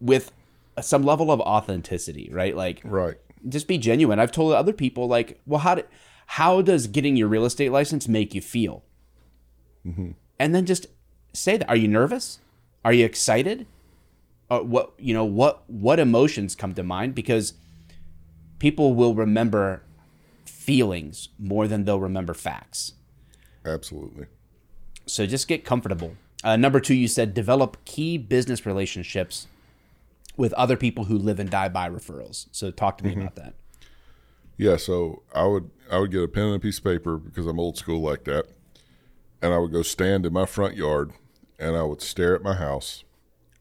with 0.00 0.32
some 0.80 1.02
level 1.02 1.30
of 1.30 1.40
authenticity 1.40 2.28
right? 2.32 2.56
Like 2.56 2.80
right. 2.84 3.16
just 3.48 3.68
be 3.68 3.78
genuine. 3.78 4.18
I've 4.18 4.32
told 4.32 4.52
other 4.54 4.72
people 4.72 5.08
like 5.08 5.40
well 5.46 5.60
how 5.60 5.76
do, 5.76 5.82
how 6.26 6.62
does 6.62 6.86
getting 6.86 7.16
your 7.16 7.28
real 7.28 7.44
estate 7.44 7.72
license 7.72 8.08
make 8.08 8.34
you 8.34 8.40
feel? 8.40 8.82
And 10.38 10.54
then 10.54 10.66
just 10.66 10.86
say 11.32 11.56
that. 11.56 11.68
Are 11.68 11.76
you 11.76 11.88
nervous? 11.88 12.40
Are 12.84 12.92
you 12.92 13.04
excited? 13.04 13.66
Uh, 14.50 14.60
what 14.60 14.92
you 14.98 15.14
know 15.14 15.24
what 15.24 15.62
what 15.68 15.98
emotions 15.98 16.54
come 16.54 16.74
to 16.74 16.82
mind? 16.82 17.14
Because 17.14 17.54
people 18.58 18.94
will 18.94 19.14
remember 19.14 19.82
feelings 20.62 21.28
more 21.38 21.66
than 21.68 21.84
they'll 21.84 22.00
remember 22.00 22.34
facts. 22.34 22.92
Absolutely. 23.64 24.26
so 25.06 25.26
just 25.26 25.46
get 25.48 25.64
comfortable. 25.64 26.16
Uh, 26.44 26.56
number 26.56 26.80
two 26.80 26.94
you 26.94 27.06
said 27.08 27.34
develop 27.34 27.76
key 27.84 28.18
business 28.18 28.66
relationships 28.66 29.46
with 30.36 30.52
other 30.54 30.76
people 30.76 31.04
who 31.04 31.16
live 31.18 31.38
and 31.38 31.50
die 31.50 31.68
by 31.68 31.88
referrals. 31.88 32.46
So 32.52 32.70
talk 32.70 32.98
to 32.98 33.04
me 33.04 33.12
about 33.14 33.36
that. 33.36 33.54
Yeah, 34.56 34.76
so 34.76 35.22
I 35.34 35.44
would 35.44 35.70
I 35.90 35.98
would 35.98 36.10
get 36.10 36.22
a 36.22 36.28
pen 36.28 36.44
and 36.44 36.56
a 36.56 36.58
piece 36.58 36.78
of 36.78 36.84
paper 36.84 37.16
because 37.16 37.46
I'm 37.46 37.58
old 37.60 37.76
school 37.76 38.00
like 38.00 38.24
that, 38.24 38.46
and 39.40 39.52
I 39.52 39.58
would 39.58 39.72
go 39.72 39.82
stand 39.82 40.24
in 40.26 40.32
my 40.32 40.46
front 40.46 40.76
yard, 40.76 41.12
and 41.58 41.76
I 41.76 41.82
would 41.82 42.02
stare 42.02 42.34
at 42.34 42.42
my 42.42 42.54
house, 42.54 43.04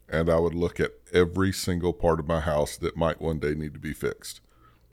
and 0.09 0.29
I 0.29 0.37
would 0.39 0.53
look 0.53 0.79
at 0.79 0.91
every 1.13 1.51
single 1.51 1.93
part 1.93 2.19
of 2.19 2.27
my 2.27 2.39
house 2.41 2.77
that 2.77 2.95
might 2.97 3.21
one 3.21 3.39
day 3.39 3.53
need 3.55 3.73
to 3.73 3.79
be 3.79 3.93
fixed, 3.93 4.41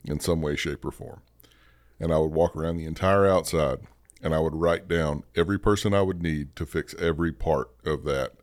in 0.03 0.19
some 0.19 0.41
way, 0.41 0.55
shape, 0.55 0.83
or 0.85 0.91
form, 0.91 1.21
and 1.99 2.13
I 2.13 2.17
would 2.17 2.31
walk 2.31 2.55
around 2.55 2.77
the 2.77 2.85
entire 2.85 3.27
outside, 3.27 3.79
and 4.21 4.33
I 4.33 4.39
would 4.39 4.55
write 4.55 4.87
down 4.87 5.23
every 5.35 5.59
person 5.59 5.93
I 5.93 6.01
would 6.01 6.21
need 6.21 6.55
to 6.55 6.65
fix 6.65 6.95
every 6.95 7.31
part 7.31 7.69
of 7.85 8.03
that, 8.05 8.33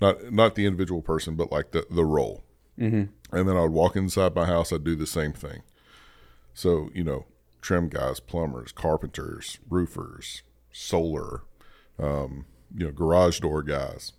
not 0.00 0.32
not 0.32 0.54
the 0.54 0.66
individual 0.66 1.02
person, 1.02 1.36
but 1.36 1.52
like 1.52 1.72
the 1.72 1.86
the 1.90 2.04
role, 2.04 2.44
mm-hmm. 2.78 3.04
and 3.36 3.48
then 3.48 3.56
I 3.56 3.62
would 3.62 3.72
walk 3.72 3.96
inside 3.96 4.34
my 4.34 4.46
house. 4.46 4.72
I'd 4.72 4.84
do 4.84 4.96
the 4.96 5.06
same 5.06 5.32
thing. 5.32 5.62
So, 6.54 6.88
you 6.94 7.04
know, 7.04 7.26
trim 7.60 7.88
guys, 7.88 8.18
plumbers, 8.18 8.72
carpenters, 8.72 9.58
roofers, 9.68 10.42
solar, 10.72 11.42
um, 11.98 12.46
you 12.74 12.86
know, 12.86 12.92
garage 12.92 13.40
door 13.40 13.62
guys, 13.62 14.12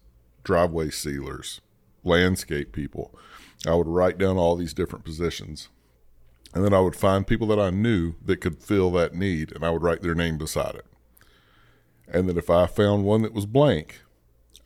driveway 0.44 0.92
sealers, 0.92 1.62
landscape 2.04 2.74
people. 2.74 3.18
I 3.66 3.74
would 3.74 3.88
write 3.88 4.18
down 4.18 4.38
all 4.38 4.56
these 4.56 4.74
different 4.74 5.04
positions. 5.04 5.70
And 6.58 6.66
then 6.66 6.74
I 6.74 6.80
would 6.80 6.96
find 6.96 7.28
people 7.28 7.46
that 7.50 7.60
I 7.60 7.70
knew 7.70 8.16
that 8.26 8.42
could 8.42 8.64
fill 8.64 8.90
that 8.94 9.14
need, 9.14 9.52
and 9.52 9.64
I 9.64 9.70
would 9.70 9.84
write 9.84 10.02
their 10.02 10.16
name 10.16 10.40
beside 10.40 10.74
it. 10.74 10.88
And 12.08 12.28
then 12.28 12.36
if 12.36 12.50
I 12.50 12.66
found 12.66 13.04
one 13.04 13.22
that 13.22 13.32
was 13.32 13.46
blank, 13.46 14.02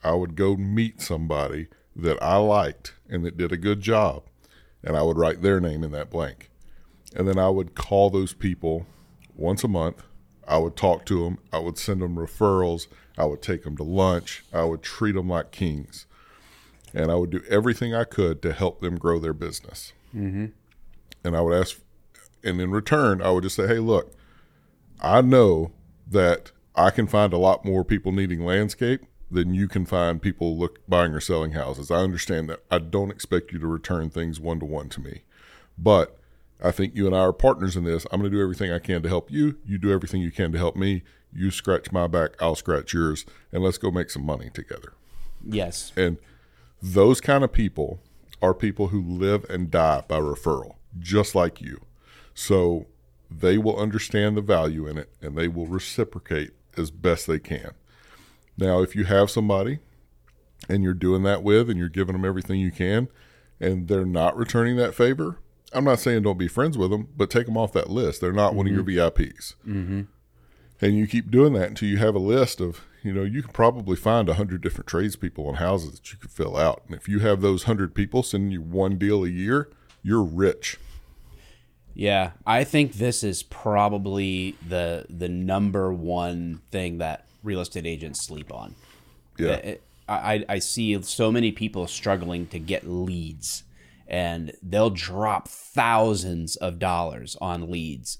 I 0.01 0.13
would 0.13 0.38
go 0.38 0.55
meet 0.55 1.01
somebody 1.01 1.67
that 1.93 2.17
I 2.24 2.38
liked 2.38 2.93
and 3.10 3.25
that 3.25 3.36
did 3.36 3.51
a 3.51 3.57
good 3.57 3.81
job 3.81 4.24
and 4.81 4.95
I 4.95 5.01
would 5.01 5.17
write 5.17 5.41
their 5.41 5.60
name 5.60 5.83
in 5.83 5.91
that 5.91 6.10
blank. 6.10 6.50
And 7.13 7.27
then 7.27 7.38
I 7.38 7.50
would 7.50 7.75
call 7.75 8.10
those 8.10 8.31
people 8.31 8.86
once 9.36 9.65
a 9.65 9.67
month. 9.67 10.01
I 10.48 10.60
would 10.60 10.77
talk 10.77 11.05
to 11.07 11.25
them. 11.25 11.39
I 11.51 11.60
would 11.60 11.77
send 11.77 12.01
them 12.01 12.15
referrals. 12.15 12.88
I 13.17 13.25
would 13.25 13.41
take 13.41 13.63
them 13.63 13.75
to 13.75 13.83
lunch. 13.83 14.45
I 14.53 14.63
would 14.63 14.81
treat 14.81 15.15
them 15.15 15.27
like 15.27 15.51
kings. 15.51 16.05
And 16.93 17.12
I 17.12 17.15
would 17.15 17.31
do 17.31 17.43
everything 17.50 17.93
I 17.93 18.05
could 18.05 18.41
to 18.43 18.53
help 18.53 18.79
them 18.79 18.98
grow 18.98 19.19
their 19.19 19.33
business. 19.33 19.91
Mm-hmm. 20.15 20.45
And 21.24 21.36
I 21.36 21.42
would 21.42 21.54
ask, 21.54 21.80
and 22.44 22.60
in 22.60 22.72
return, 22.72 23.22
I 23.22 23.32
would 23.32 23.44
just 23.44 23.56
say, 23.56 23.68
hey, 23.68 23.80
look, 23.80 24.13
I 25.01 25.22
know 25.22 25.72
that 26.08 26.51
I 26.75 26.90
can 26.90 27.08
find 27.08 27.34
a 27.34 27.38
lot 27.38 27.66
more 27.66 27.84
people 27.84 28.12
needing 28.12 28.44
landscape 28.44 29.01
than 29.30 29.54
you 29.54 29.68
can 29.68 29.86
find 29.86 30.22
people 30.22 30.58
look 30.58 30.86
buying 30.88 31.13
or 31.13 31.22
selling 31.22 31.51
houses. 31.51 31.90
I 31.90 31.98
understand 31.98 32.50
that. 32.50 32.63
I 32.70 32.80
don't 32.80 33.12
expect 33.12 33.51
you 33.51 33.60
to 33.60 33.68
return 33.68 34.10
things 34.10 34.40
one 34.40 34.60
to 34.60 34.66
one 34.66 34.90
to 34.90 35.01
me. 35.01 35.24
But 35.78 36.18
I 36.62 36.72
think 36.72 36.96
you 36.96 37.08
and 37.08 37.16
I 37.16 37.20
are 37.20 37.34
partners 37.34 37.75
in 37.75 37.84
this. 37.84 38.06
I'm 38.12 38.20
going 38.20 38.32
to 38.32 38.38
do 38.38 38.42
everything 38.42 38.72
I 38.72 38.80
can 38.80 39.01
to 39.04 39.10
help 39.10 39.32
you. 39.32 39.58
You 39.66 39.78
do 39.78 39.92
everything 39.92 40.22
you 40.22 40.32
can 40.32 40.51
to 40.51 40.58
help 40.58 40.75
me. 40.75 41.04
You 41.34 41.50
scratch 41.50 41.92
my 41.92 42.08
back, 42.08 42.32
I'll 42.42 42.56
scratch 42.56 42.94
yours, 42.94 43.25
and 43.54 43.63
let's 43.63 43.78
go 43.78 43.90
make 43.90 44.10
some 44.10 44.25
money 44.25 44.50
together. 44.54 44.94
Yes. 45.48 45.94
And 45.96 46.18
those 46.82 47.22
kind 47.22 47.44
of 47.44 47.54
people 47.54 48.01
are 48.42 48.54
people 48.54 48.90
who 48.90 49.01
live 49.01 49.50
and 49.50 49.72
die 49.72 50.04
by 50.08 50.20
referral, 50.20 50.75
just 51.01 51.36
like 51.36 51.62
you. 51.62 51.81
So 52.34 52.88
they 53.29 53.58
will 53.58 53.77
understand 53.79 54.38
the 54.38 54.41
value 54.41 54.88
in 54.88 54.98
it 54.98 55.10
and 55.22 55.38
they 55.38 55.48
will 55.48 55.67
reciprocate 55.67 56.51
as 56.77 56.91
best 56.91 57.27
they 57.27 57.39
can. 57.39 57.72
Now, 58.58 58.81
if 58.81 58.96
you 58.96 59.05
have 59.05 59.31
somebody 59.31 59.79
and 60.70 60.84
you're 60.84 60.93
doing 60.93 61.24
that 61.24 61.43
with 61.43 61.70
and 61.70 61.79
you're 61.79 61.89
giving 61.89 62.13
them 62.13 62.25
everything 62.25 62.60
you 62.60 62.72
can 62.72 63.08
and 63.60 63.88
they're 63.88 64.05
not 64.05 64.38
returning 64.38 64.75
that 64.77 64.96
favor, 64.96 65.39
I'm 65.74 65.86
not 65.86 66.00
saying 66.00 66.24
don't 66.24 66.38
be 66.38 66.48
friends 66.48 66.77
with 66.77 66.91
them, 66.91 67.08
but 67.15 67.29
take 67.29 67.46
them 67.46 67.58
off 67.58 67.72
that 67.74 67.89
list. 67.89 68.22
They're 68.22 68.34
not 68.34 68.50
mm-hmm. 68.50 68.58
one 68.58 68.67
of 68.67 68.74
your 68.74 68.84
VIPs. 68.84 69.55
Mm-hmm. 69.65 70.01
And 70.81 70.98
you 70.98 71.08
keep 71.08 71.29
doing 71.29 71.53
that 71.53 71.70
until 71.70 71.88
you 71.88 71.98
have 71.98 72.15
a 72.15 72.20
list 72.20 72.60
of, 72.60 72.81
you 73.03 73.13
know, 73.13 73.24
you 73.24 73.43
can 73.43 73.51
probably 73.51 73.96
find 73.96 74.27
a 74.27 74.34
hundred 74.34 74.62
different 74.62 74.88
tradespeople 74.88 75.48
and 75.48 75.58
houses 75.58 75.91
that 75.91 76.12
you 76.12 76.17
could 76.17 76.31
fill 76.31 76.58
out. 76.58 76.84
And 76.88 76.96
if 76.96 77.08
you 77.08 77.20
have 77.20 77.41
those 77.41 77.63
hundred 77.63 77.93
people 77.93 78.24
sending 78.24 78.51
you 78.51 78.62
one 78.62 78.98
deal 78.98 79.24
a 79.24 79.29
year, 79.29 79.70
you're 80.01 80.24
rich. 80.24 80.77
Yeah, 81.93 82.31
I 82.45 82.63
think 82.63 82.93
this 82.93 83.24
is 83.24 83.43
probably 83.43 84.55
the 84.67 85.05
the 85.10 85.29
number 85.29 85.93
one 85.93 86.62
thing 86.71 87.00
that 87.00 87.25
real 87.43 87.62
estate 87.62 87.86
agents 87.86 88.25
sleep 88.25 88.53
on. 88.53 88.75
Yeah, 89.38 89.55
it, 89.55 89.83
I 90.07 90.45
I 90.48 90.60
see 90.60 91.01
so 91.03 91.31
many 91.31 91.51
people 91.51 91.88
struggling 91.88 92.48
to 92.48 92.60
get 92.60 92.88
leads, 92.88 93.63
and 94.07 94.53
they'll 94.62 94.89
drop 94.89 95.48
thousands 95.48 96.55
of 96.55 96.79
dollars 96.79 97.36
on 97.41 97.69
leads 97.69 98.19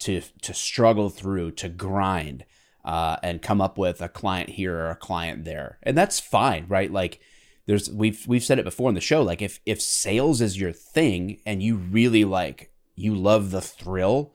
to 0.00 0.22
to 0.42 0.52
struggle 0.54 1.08
through 1.08 1.52
to 1.52 1.68
grind 1.68 2.44
uh, 2.84 3.16
and 3.22 3.42
come 3.42 3.60
up 3.60 3.78
with 3.78 4.00
a 4.00 4.08
client 4.08 4.50
here 4.50 4.76
or 4.76 4.90
a 4.90 4.96
client 4.96 5.44
there, 5.44 5.78
and 5.82 5.96
that's 5.96 6.20
fine, 6.20 6.66
right? 6.68 6.92
Like 6.92 7.20
there's 7.66 7.90
we've 7.90 8.26
we've 8.26 8.44
said 8.44 8.58
it 8.58 8.64
before 8.64 8.88
in 8.88 8.94
the 8.94 9.00
show 9.00 9.22
like 9.22 9.42
if 9.42 9.60
if 9.66 9.80
sales 9.80 10.40
is 10.40 10.58
your 10.58 10.72
thing 10.72 11.40
and 11.44 11.62
you 11.62 11.76
really 11.76 12.24
like 12.24 12.70
you 12.96 13.14
love 13.14 13.50
the 13.50 13.60
thrill 13.60 14.32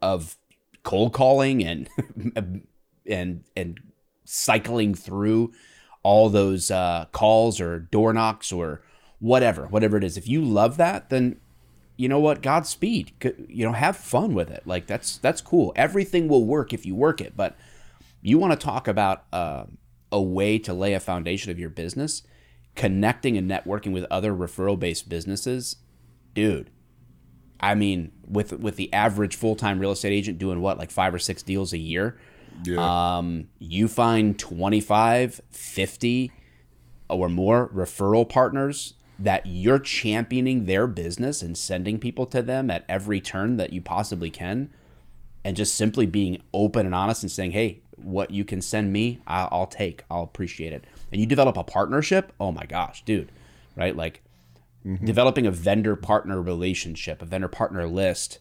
of 0.00 0.36
cold 0.82 1.12
calling 1.12 1.64
and 1.64 1.88
and 3.06 3.44
and 3.56 3.80
cycling 4.24 4.94
through 4.94 5.52
all 6.02 6.28
those 6.28 6.70
uh, 6.70 7.06
calls 7.12 7.60
or 7.60 7.80
door 7.80 8.12
knocks 8.12 8.52
or 8.52 8.82
whatever, 9.18 9.66
whatever 9.66 9.96
it 9.96 10.04
is. 10.04 10.16
If 10.16 10.28
you 10.28 10.40
love 10.40 10.76
that, 10.76 11.10
then 11.10 11.40
you 11.96 12.08
know 12.08 12.20
what? 12.20 12.42
Godspeed. 12.42 13.12
You 13.48 13.66
know, 13.66 13.72
have 13.72 13.96
fun 13.96 14.34
with 14.34 14.50
it. 14.50 14.62
Like 14.66 14.86
that's 14.86 15.18
that's 15.18 15.40
cool. 15.40 15.72
Everything 15.74 16.28
will 16.28 16.44
work 16.44 16.72
if 16.72 16.86
you 16.86 16.94
work 16.94 17.20
it. 17.20 17.36
But 17.36 17.56
you 18.22 18.38
want 18.38 18.58
to 18.58 18.64
talk 18.64 18.86
about 18.86 19.24
uh, 19.32 19.64
a 20.12 20.20
way 20.20 20.58
to 20.60 20.72
lay 20.72 20.94
a 20.94 21.00
foundation 21.00 21.50
of 21.50 21.58
your 21.58 21.70
business, 21.70 22.22
connecting 22.74 23.36
and 23.36 23.50
networking 23.50 23.92
with 23.92 24.04
other 24.10 24.32
referral 24.32 24.78
based 24.78 25.08
businesses, 25.08 25.76
dude. 26.34 26.70
I 27.60 27.74
mean, 27.74 28.12
with 28.28 28.52
with 28.52 28.76
the 28.76 28.92
average 28.92 29.36
full 29.36 29.56
time 29.56 29.78
real 29.78 29.92
estate 29.92 30.12
agent 30.12 30.38
doing 30.38 30.60
what, 30.60 30.78
like 30.78 30.90
five 30.90 31.14
or 31.14 31.18
six 31.18 31.42
deals 31.42 31.72
a 31.72 31.78
year, 31.78 32.18
yeah. 32.64 33.16
um, 33.18 33.48
you 33.58 33.88
find 33.88 34.38
25, 34.38 35.40
50 35.50 36.32
or 37.08 37.28
more 37.28 37.68
referral 37.68 38.28
partners 38.28 38.94
that 39.18 39.46
you're 39.46 39.78
championing 39.78 40.66
their 40.66 40.86
business 40.86 41.40
and 41.40 41.56
sending 41.56 41.98
people 41.98 42.26
to 42.26 42.42
them 42.42 42.70
at 42.70 42.84
every 42.88 43.20
turn 43.20 43.56
that 43.56 43.72
you 43.72 43.80
possibly 43.80 44.30
can, 44.30 44.68
and 45.44 45.56
just 45.56 45.74
simply 45.74 46.04
being 46.04 46.42
open 46.52 46.84
and 46.84 46.94
honest 46.94 47.22
and 47.22 47.32
saying, 47.32 47.52
hey, 47.52 47.80
what 47.96 48.30
you 48.30 48.44
can 48.44 48.60
send 48.60 48.92
me, 48.92 49.20
I'll, 49.26 49.48
I'll 49.50 49.66
take, 49.66 50.04
I'll 50.10 50.22
appreciate 50.22 50.72
it. 50.72 50.84
And 51.10 51.20
you 51.20 51.26
develop 51.26 51.56
a 51.56 51.64
partnership, 51.64 52.32
oh 52.38 52.52
my 52.52 52.66
gosh, 52.66 53.04
dude, 53.04 53.32
right? 53.74 53.96
Like, 53.96 54.22
mm-hmm. 54.84 55.04
developing 55.04 55.46
a 55.46 55.50
vendor 55.50 55.96
partner 55.96 56.40
relationship, 56.40 57.22
a 57.22 57.26
vendor 57.26 57.48
partner 57.48 57.86
list, 57.86 58.38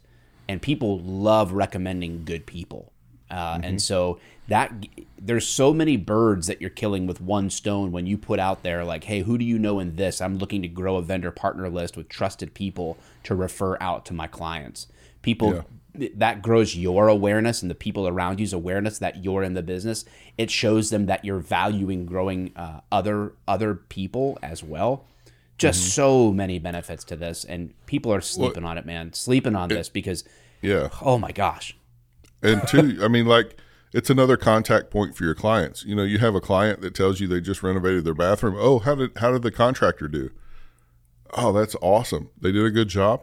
and 0.48 0.62
people 0.62 1.00
love 1.00 1.52
recommending 1.52 2.26
good 2.26 2.46
people. 2.46 2.92
Uh, 3.30 3.56
mm-hmm. 3.56 3.64
And 3.64 3.82
so 3.82 4.20
that 4.48 4.72
there's 5.20 5.48
so 5.48 5.74
many 5.74 5.98
birds 5.98 6.48
that 6.48 6.62
you're 6.62 6.70
killing 6.70 7.08
with 7.08 7.20
one 7.20 7.50
stone 7.50 7.92
when 7.92 8.06
you 8.06 8.18
put 8.18 8.40
out 8.40 8.64
there 8.64 8.84
like, 8.84 9.06
hey, 9.06 9.22
who 9.22 9.38
do 9.38 9.46
you 9.46 9.58
know 9.58 9.80
in 9.80 9.96
this? 9.96 10.22
I'm 10.22 10.38
looking 10.38 10.62
to 10.62 10.68
grow 10.68 10.98
a 10.98 11.02
vendor 11.02 11.32
partner 11.32 11.70
list 11.70 11.98
with 11.98 12.10
trusted 12.10 12.54
people 12.54 12.98
to 13.24 13.34
refer 13.34 13.78
out 13.82 14.06
to 14.06 14.14
my 14.14 14.28
clients. 14.28 14.88
People 15.24 15.64
yeah. 15.98 16.10
that 16.16 16.44
grows 16.44 16.76
your 16.76 17.08
awareness 17.08 17.64
and 17.64 17.72
the 17.72 17.76
people 17.76 18.08
around 18.08 18.40
you's 18.40 18.54
awareness 18.54 19.00
that 19.00 19.24
you're 19.24 19.42
in 19.42 19.56
the 19.56 19.64
business. 19.64 20.06
It 20.38 20.52
shows 20.52 20.92
them 20.92 21.08
that 21.08 21.26
you're 21.26 21.40
valuing 21.40 22.06
growing 22.06 22.52
uh, 22.56 22.82
other 22.92 23.34
other 23.48 23.74
people 23.74 24.38
as 24.44 24.64
well 24.64 25.06
just 25.58 25.82
mm-hmm. 25.82 25.90
so 25.90 26.32
many 26.32 26.60
benefits 26.60 27.04
to 27.06 27.16
this 27.16 27.46
and 27.46 27.74
people 27.86 28.14
are 28.14 28.22
sleeping 28.22 28.64
well, 28.64 28.72
on 28.72 28.78
it 28.78 28.86
man. 28.86 29.14
Sleeping 29.14 29.56
on 29.56 29.72
it, 29.72 29.76
this 29.76 29.90
because 29.90 30.24
yeah. 30.62 30.90
oh 31.02 31.18
my 31.18 31.32
gosh. 31.32 31.76
And 32.42 32.68
two 32.68 33.00
i 33.02 33.08
mean 33.08 33.26
like 33.26 33.58
it's 33.94 34.10
another 34.10 34.36
contact 34.36 34.92
point 34.92 35.16
for 35.16 35.24
your 35.24 35.36
clients. 35.36 35.86
You 35.86 35.96
know 35.96 36.04
you 36.04 36.20
have 36.20 36.36
a 36.36 36.42
client 36.42 36.82
that 36.82 36.94
tells 36.94 37.20
you 37.20 37.28
they 37.28 37.42
just 37.42 37.64
renovated 37.64 38.04
their 38.04 38.14
bathroom. 38.14 38.56
Oh 38.58 38.80
how 38.80 38.96
did 38.96 39.18
how 39.18 39.32
did 39.32 39.44
the 39.44 39.52
contractor 39.52 40.08
do? 40.08 40.32
Oh 41.34 41.52
that's 41.52 41.76
awesome. 41.82 42.30
They 42.40 42.52
did 42.52 42.66
a 42.66 42.72
good 42.72 42.90
job. 42.90 43.22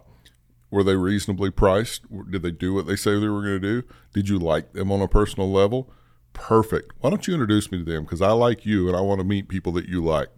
Were 0.71 0.83
they 0.83 0.97
reasonably 0.97 1.51
priced? 1.51 2.07
Did 2.31 2.43
they 2.43 2.51
do 2.51 2.73
what 2.73 2.87
they 2.87 2.97
say 2.97 3.19
they 3.21 3.29
were 3.29 3.43
going 3.43 3.61
to 3.61 3.83
do? 3.83 3.83
Did 4.15 4.31
you 4.31 4.39
like 4.39 4.73
them 4.73 4.91
on 4.91 5.03
a 5.03 5.09
personal 5.09 5.53
level? 5.53 5.93
Perfect. 6.33 6.93
Why 7.01 7.11
don't 7.11 7.29
you 7.29 7.35
introduce 7.35 7.71
me 7.71 7.77
to 7.77 7.85
them? 7.85 8.05
Because 8.05 8.23
i 8.23 8.33
like 8.33 8.65
you 8.65 8.89
and 8.89 8.97
i 8.97 9.01
want 9.03 9.21
to 9.21 9.25
meet 9.25 9.49
people 9.49 9.73
that 9.73 9.87
you 9.87 10.03
like 10.03 10.31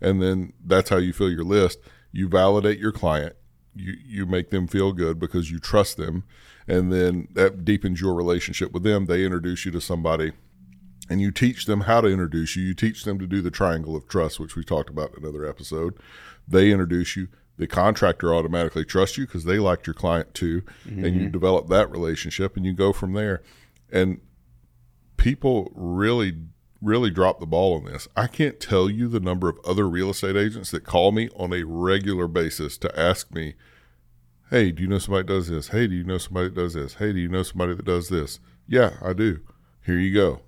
and 0.00 0.22
then 0.22 0.52
that's 0.64 0.90
how 0.90 0.98
you 0.98 1.12
fill 1.12 1.30
your 1.30 1.44
list. 1.44 1.78
You 2.12 2.28
validate 2.28 2.78
your 2.78 2.92
client. 2.92 3.34
You 3.74 3.94
you 4.04 4.26
make 4.26 4.50
them 4.50 4.66
feel 4.66 4.92
good 4.92 5.18
because 5.18 5.50
you 5.50 5.58
trust 5.58 5.96
them, 5.96 6.24
and 6.66 6.92
then 6.92 7.28
that 7.32 7.64
deepens 7.64 8.00
your 8.00 8.14
relationship 8.14 8.72
with 8.72 8.82
them. 8.82 9.06
They 9.06 9.24
introduce 9.24 9.64
you 9.64 9.72
to 9.72 9.80
somebody, 9.80 10.32
and 11.10 11.20
you 11.20 11.30
teach 11.30 11.66
them 11.66 11.82
how 11.82 12.00
to 12.00 12.08
introduce 12.08 12.56
you. 12.56 12.62
You 12.62 12.74
teach 12.74 13.04
them 13.04 13.18
to 13.18 13.26
do 13.26 13.42
the 13.42 13.50
triangle 13.50 13.94
of 13.94 14.08
trust, 14.08 14.40
which 14.40 14.56
we 14.56 14.64
talked 14.64 14.90
about 14.90 15.12
in 15.12 15.22
another 15.22 15.44
episode. 15.44 15.98
They 16.48 16.70
introduce 16.70 17.16
you. 17.16 17.28
The 17.58 17.66
contractor 17.66 18.34
automatically 18.34 18.84
trusts 18.84 19.16
you 19.16 19.26
because 19.26 19.44
they 19.44 19.58
liked 19.58 19.86
your 19.86 19.94
client 19.94 20.34
too, 20.34 20.62
mm-hmm. 20.86 21.04
and 21.04 21.14
you 21.14 21.22
mm-hmm. 21.22 21.30
develop 21.30 21.68
that 21.68 21.90
relationship, 21.90 22.56
and 22.56 22.64
you 22.64 22.72
go 22.72 22.92
from 22.92 23.12
there. 23.12 23.42
And 23.90 24.20
people 25.16 25.70
really 25.74 26.34
really 26.86 27.10
dropped 27.10 27.40
the 27.40 27.46
ball 27.46 27.74
on 27.76 27.84
this. 27.84 28.08
I 28.16 28.28
can't 28.28 28.60
tell 28.60 28.88
you 28.88 29.08
the 29.08 29.20
number 29.20 29.48
of 29.48 29.58
other 29.64 29.88
real 29.88 30.10
estate 30.10 30.36
agents 30.36 30.70
that 30.70 30.84
call 30.84 31.12
me 31.12 31.28
on 31.36 31.52
a 31.52 31.64
regular 31.64 32.28
basis 32.28 32.78
to 32.78 32.98
ask 32.98 33.32
me, 33.34 33.54
Hey, 34.50 34.70
do 34.70 34.82
you 34.84 34.88
know 34.88 34.98
somebody 34.98 35.26
that 35.26 35.32
does 35.32 35.48
this? 35.48 35.68
Hey, 35.68 35.88
do 35.88 35.94
you 35.94 36.04
know 36.04 36.18
somebody 36.18 36.48
that 36.48 36.54
does 36.54 36.74
this? 36.74 36.94
Hey, 36.94 37.12
do 37.12 37.18
you 37.18 37.28
know 37.28 37.42
somebody 37.42 37.74
that 37.74 37.84
does 37.84 38.08
this? 38.08 38.38
Yeah, 38.68 38.94
I 39.02 39.12
do. 39.12 39.40
Here 39.84 39.98
you 39.98 40.14
go. 40.14 40.40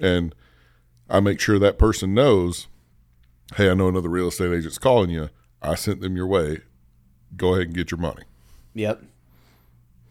And 0.00 0.34
I 1.08 1.20
make 1.20 1.38
sure 1.38 1.58
that 1.58 1.78
person 1.78 2.12
knows, 2.12 2.66
Hey, 3.54 3.70
I 3.70 3.74
know 3.74 3.88
another 3.88 4.08
real 4.08 4.28
estate 4.28 4.52
agent's 4.52 4.78
calling 4.78 5.10
you. 5.10 5.30
I 5.62 5.76
sent 5.76 6.00
them 6.00 6.16
your 6.16 6.26
way. 6.26 6.58
Go 7.36 7.54
ahead 7.54 7.68
and 7.68 7.74
get 7.74 7.92
your 7.92 8.00
money. 8.00 8.24
Yep. 8.74 9.02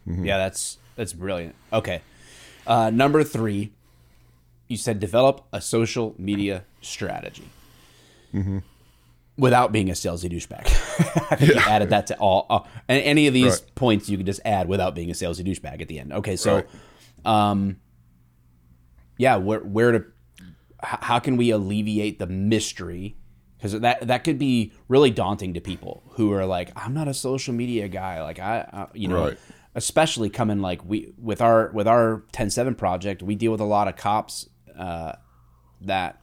Mm-hmm. 0.07 0.25
Yeah, 0.25 0.37
that's 0.37 0.77
that's 0.95 1.13
brilliant. 1.13 1.55
Okay. 1.73 2.01
Uh, 2.65 2.89
number 2.89 3.23
three, 3.23 3.71
you 4.67 4.77
said 4.77 4.99
develop 4.99 5.45
a 5.53 5.61
social 5.61 6.15
media 6.17 6.63
strategy 6.81 7.49
mm-hmm. 8.33 8.59
without 9.37 9.71
being 9.71 9.89
a 9.89 9.93
salesy 9.93 10.29
douchebag. 10.29 10.65
I 11.31 11.35
think 11.35 11.53
yeah. 11.53 11.59
you 11.59 11.69
added 11.69 11.89
that 11.89 12.07
to 12.07 12.17
all. 12.17 12.47
Uh, 12.49 12.59
any 12.89 13.27
of 13.27 13.33
these 13.33 13.61
right. 13.61 13.75
points 13.75 14.09
you 14.09 14.17
can 14.17 14.25
just 14.25 14.41
add 14.45 14.67
without 14.67 14.95
being 14.95 15.09
a 15.09 15.13
salesy 15.13 15.45
douchebag 15.45 15.81
at 15.81 15.87
the 15.87 15.99
end. 15.99 16.13
Okay, 16.13 16.35
so, 16.35 16.55
right. 16.55 16.67
um, 17.25 17.77
yeah, 19.17 19.37
where 19.37 19.59
where 19.59 19.91
to? 19.91 20.05
How 20.81 21.19
can 21.19 21.37
we 21.37 21.49
alleviate 21.49 22.19
the 22.19 22.27
mystery? 22.27 23.17
because 23.57 23.79
that 23.79 24.07
that 24.07 24.23
could 24.23 24.37
be 24.37 24.73
really 24.87 25.09
daunting 25.09 25.53
to 25.53 25.61
people 25.61 26.03
who 26.11 26.31
are 26.33 26.45
like, 26.45 26.71
I'm 26.75 26.93
not 26.93 27.07
a 27.07 27.13
social 27.13 27.53
media 27.53 27.87
guy. 27.87 28.21
Like 28.21 28.39
I, 28.39 28.67
I 28.71 28.87
you 28.93 29.07
know, 29.07 29.29
Right. 29.29 29.37
especially 29.73 30.29
coming 30.29 30.59
like 30.59 30.85
we 30.85 31.13
with 31.17 31.41
our 31.41 31.71
with 31.71 31.87
our 31.87 32.23
10-7 32.33 32.77
project, 32.77 33.23
we 33.23 33.35
deal 33.35 33.51
with 33.51 33.61
a 33.61 33.65
lot 33.65 33.87
of 33.87 33.95
cops 33.95 34.49
uh, 34.77 35.13
that 35.81 36.21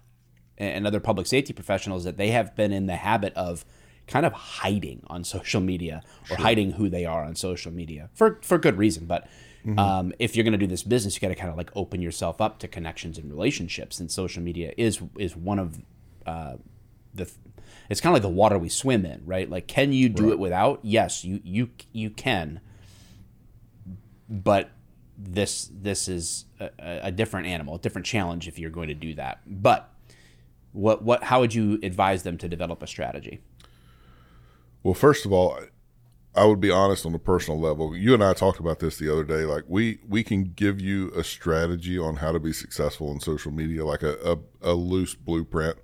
and 0.59 0.87
other 0.87 1.01
public 1.01 1.27
safety 1.27 1.53
professionals 1.53 2.05
that 2.05 2.17
they 2.17 2.31
have 2.31 2.55
been 2.55 2.73
in 2.73 2.87
the 2.87 2.97
habit 2.97 3.33
of 3.35 3.65
kind 4.07 4.27
of 4.27 4.33
hiding 4.33 5.03
on 5.07 5.25
social 5.25 5.61
media 5.61 6.03
or 6.31 6.37
hiding 6.37 6.73
who 6.73 6.89
they 6.89 7.05
are 7.05 7.25
on 7.25 7.35
social 7.35 7.73
media 7.73 8.11
for 8.15 8.39
for 8.43 8.59
good 8.59 8.77
reason. 8.79 9.07
But 9.07 9.29
um, 9.79 10.13
if 10.19 10.35
you're 10.35 10.45
going 10.45 10.53
to 10.53 10.59
do 10.59 10.67
this 10.67 10.83
business, 10.83 11.15
you 11.15 11.21
got 11.21 11.29
to 11.29 11.35
kind 11.35 11.51
of 11.51 11.57
like 11.57 11.71
open 11.77 12.03
yourself 12.03 12.41
up 12.41 12.59
to 12.61 12.69
connections 12.69 13.17
and 13.17 13.31
relationships, 13.31 14.01
and 14.01 14.11
social 14.11 14.43
media 14.43 14.73
is 14.77 15.01
is 15.19 15.37
one 15.37 15.59
of 15.59 15.81
uh, 16.27 16.57
the 17.15 17.31
it's 17.89 18.01
kind 18.01 18.11
of 18.11 18.15
like 18.15 18.23
the 18.23 18.37
water 18.37 18.59
we 18.59 18.69
swim 18.69 19.05
in, 19.05 19.23
right? 19.25 19.49
Like, 19.49 19.67
can 19.69 19.93
you 19.93 20.09
do 20.09 20.33
it 20.33 20.39
without? 20.39 20.81
Yes, 20.83 21.25
you 21.25 21.41
you 21.45 21.71
you 21.93 22.11
can, 22.11 22.61
but 24.29 24.71
this 25.25 25.71
this 25.73 26.09
is 26.09 26.47
a, 26.61 26.71
a 27.05 27.13
different 27.13 27.47
animal, 27.47 27.77
a 27.77 27.79
different 27.79 28.07
challenge 28.07 28.49
if 28.49 28.59
you're 28.59 28.71
going 28.71 28.89
to 28.89 28.95
do 28.95 29.15
that. 29.15 29.41
But 29.47 29.93
what 30.73 31.03
what 31.03 31.25
how 31.25 31.41
would 31.41 31.55
you 31.55 31.79
advise 31.83 32.23
them 32.23 32.39
to 32.39 32.49
develop 32.49 32.83
a 32.83 32.87
strategy? 32.87 33.41
Well, 34.83 34.95
first 34.95 35.25
of 35.25 35.33
all, 35.33 35.59
I 36.35 36.45
would 36.45 36.61
be 36.61 36.71
honest 36.71 37.05
on 37.07 37.15
a 37.15 37.19
personal 37.19 37.61
level. 37.61 37.97
You 37.97 38.15
and 38.15 38.25
I 38.25 38.33
talked 38.33 38.59
about 38.59 38.81
this 38.81 38.97
the 38.97 39.13
other 39.13 39.25
day. 39.25 39.45
Like 39.45 39.65
we 39.69 39.99
we 40.09 40.23
can 40.23 40.45
give 40.45 40.81
you 40.81 41.13
a 41.17 41.23
strategy 41.23 41.99
on 41.99 42.17
how 42.17 42.33
to 42.33 42.41
be 42.41 42.53
successful 42.53 43.11
in 43.13 43.21
social 43.21 43.53
media, 43.53 43.85
like 43.85 44.03
a 44.03 44.17
a, 44.25 44.73
a 44.73 44.75
loose 44.75 45.15
blueprint. 45.15 45.77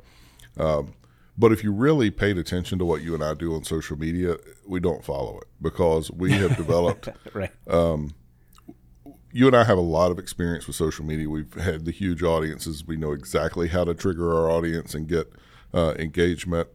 Um, 0.57 0.95
but 1.37 1.53
if 1.53 1.63
you 1.63 1.73
really 1.73 2.11
paid 2.11 2.37
attention 2.37 2.81
to 2.81 2.85
what 2.85 3.03
you 3.03 3.15
and 3.15 3.23
I 3.23 3.35
do 3.35 3.55
on 3.55 3.63
social 3.63 3.97
media, 3.97 4.37
we 4.67 4.81
don't 4.81 5.05
follow 5.05 5.39
it 5.39 5.47
because 5.63 6.11
we 6.11 6.33
have 6.33 6.57
developed 6.57 7.09
Right. 7.33 7.53
You 9.33 9.47
and 9.47 9.57
I 9.57 9.65
have 9.65 9.79
a 9.79 9.83
lot 9.83 10.11
of 10.11 10.19
experience 10.19 10.67
with 10.67 10.77
social 10.77 11.05
media. 11.05 11.29
We've 11.29 11.53
had 11.55 11.85
the 11.85 11.91
huge 11.91 12.23
audiences. 12.23 12.87
We 12.87 12.97
know 12.97 13.13
exactly 13.13 13.69
how 13.69 13.85
to 13.85 13.95
trigger 13.95 14.35
our 14.35 14.51
audience 14.51 14.95
and 14.95 15.07
get 15.07 15.31
uh, 15.75 15.95
engagement, 15.99 16.69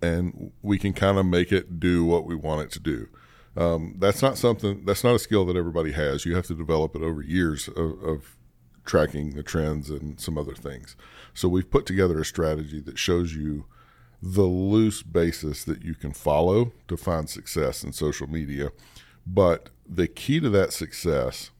and 0.00 0.52
we 0.62 0.78
can 0.78 0.92
kind 0.92 1.18
of 1.18 1.26
make 1.26 1.52
it 1.52 1.78
do 1.78 2.04
what 2.04 2.24
we 2.24 2.34
want 2.34 2.62
it 2.62 2.70
to 2.72 2.80
do. 2.80 3.08
Um, 3.56 3.96
that's 3.98 4.22
not 4.22 4.38
something. 4.38 4.84
That's 4.84 5.04
not 5.04 5.14
a 5.14 5.18
skill 5.18 5.44
that 5.46 5.56
everybody 5.56 5.92
has. 5.92 6.24
You 6.24 6.34
have 6.36 6.46
to 6.46 6.54
develop 6.54 6.94
it 6.94 7.02
over 7.02 7.20
years 7.20 7.68
of, 7.68 8.02
of 8.02 8.36
tracking 8.84 9.34
the 9.34 9.42
trends 9.42 9.90
and 9.90 10.18
some 10.20 10.38
other 10.38 10.54
things. 10.54 10.96
So 11.34 11.48
we've 11.48 11.70
put 11.70 11.86
together 11.86 12.20
a 12.20 12.24
strategy 12.24 12.80
that 12.80 12.98
shows 12.98 13.34
you 13.34 13.66
the 14.22 14.42
loose 14.42 15.02
basis 15.02 15.64
that 15.64 15.82
you 15.82 15.94
can 15.94 16.12
follow 16.12 16.72
to 16.88 16.96
find 16.96 17.28
success 17.28 17.84
in 17.84 17.92
social 17.92 18.26
media. 18.26 18.70
But 19.32 19.70
the 19.88 20.08
key 20.08 20.40
to 20.40 20.50
that 20.50 20.72
success, 20.72 21.50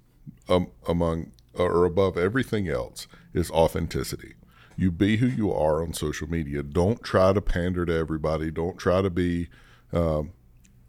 um, 0.49 0.69
among 0.89 1.33
or 1.55 1.85
above 1.85 2.17
everything 2.17 2.69
else, 2.69 3.07
is 3.33 3.51
authenticity. 3.51 4.35
You 4.77 4.91
be 4.91 5.19
who 5.19 5.27
you 5.27 5.53
are 5.53 5.83
on 5.83 5.93
social 5.93 6.29
media. 6.29 6.63
Don't 6.63 7.03
try 7.03 7.33
to 7.33 7.41
pander 7.41 7.87
to 7.87 7.95
everybody. 7.95 8.51
Don't 8.51 8.79
try 8.79 9.03
to 9.03 9.11
be 9.11 9.49
um, 9.93 10.33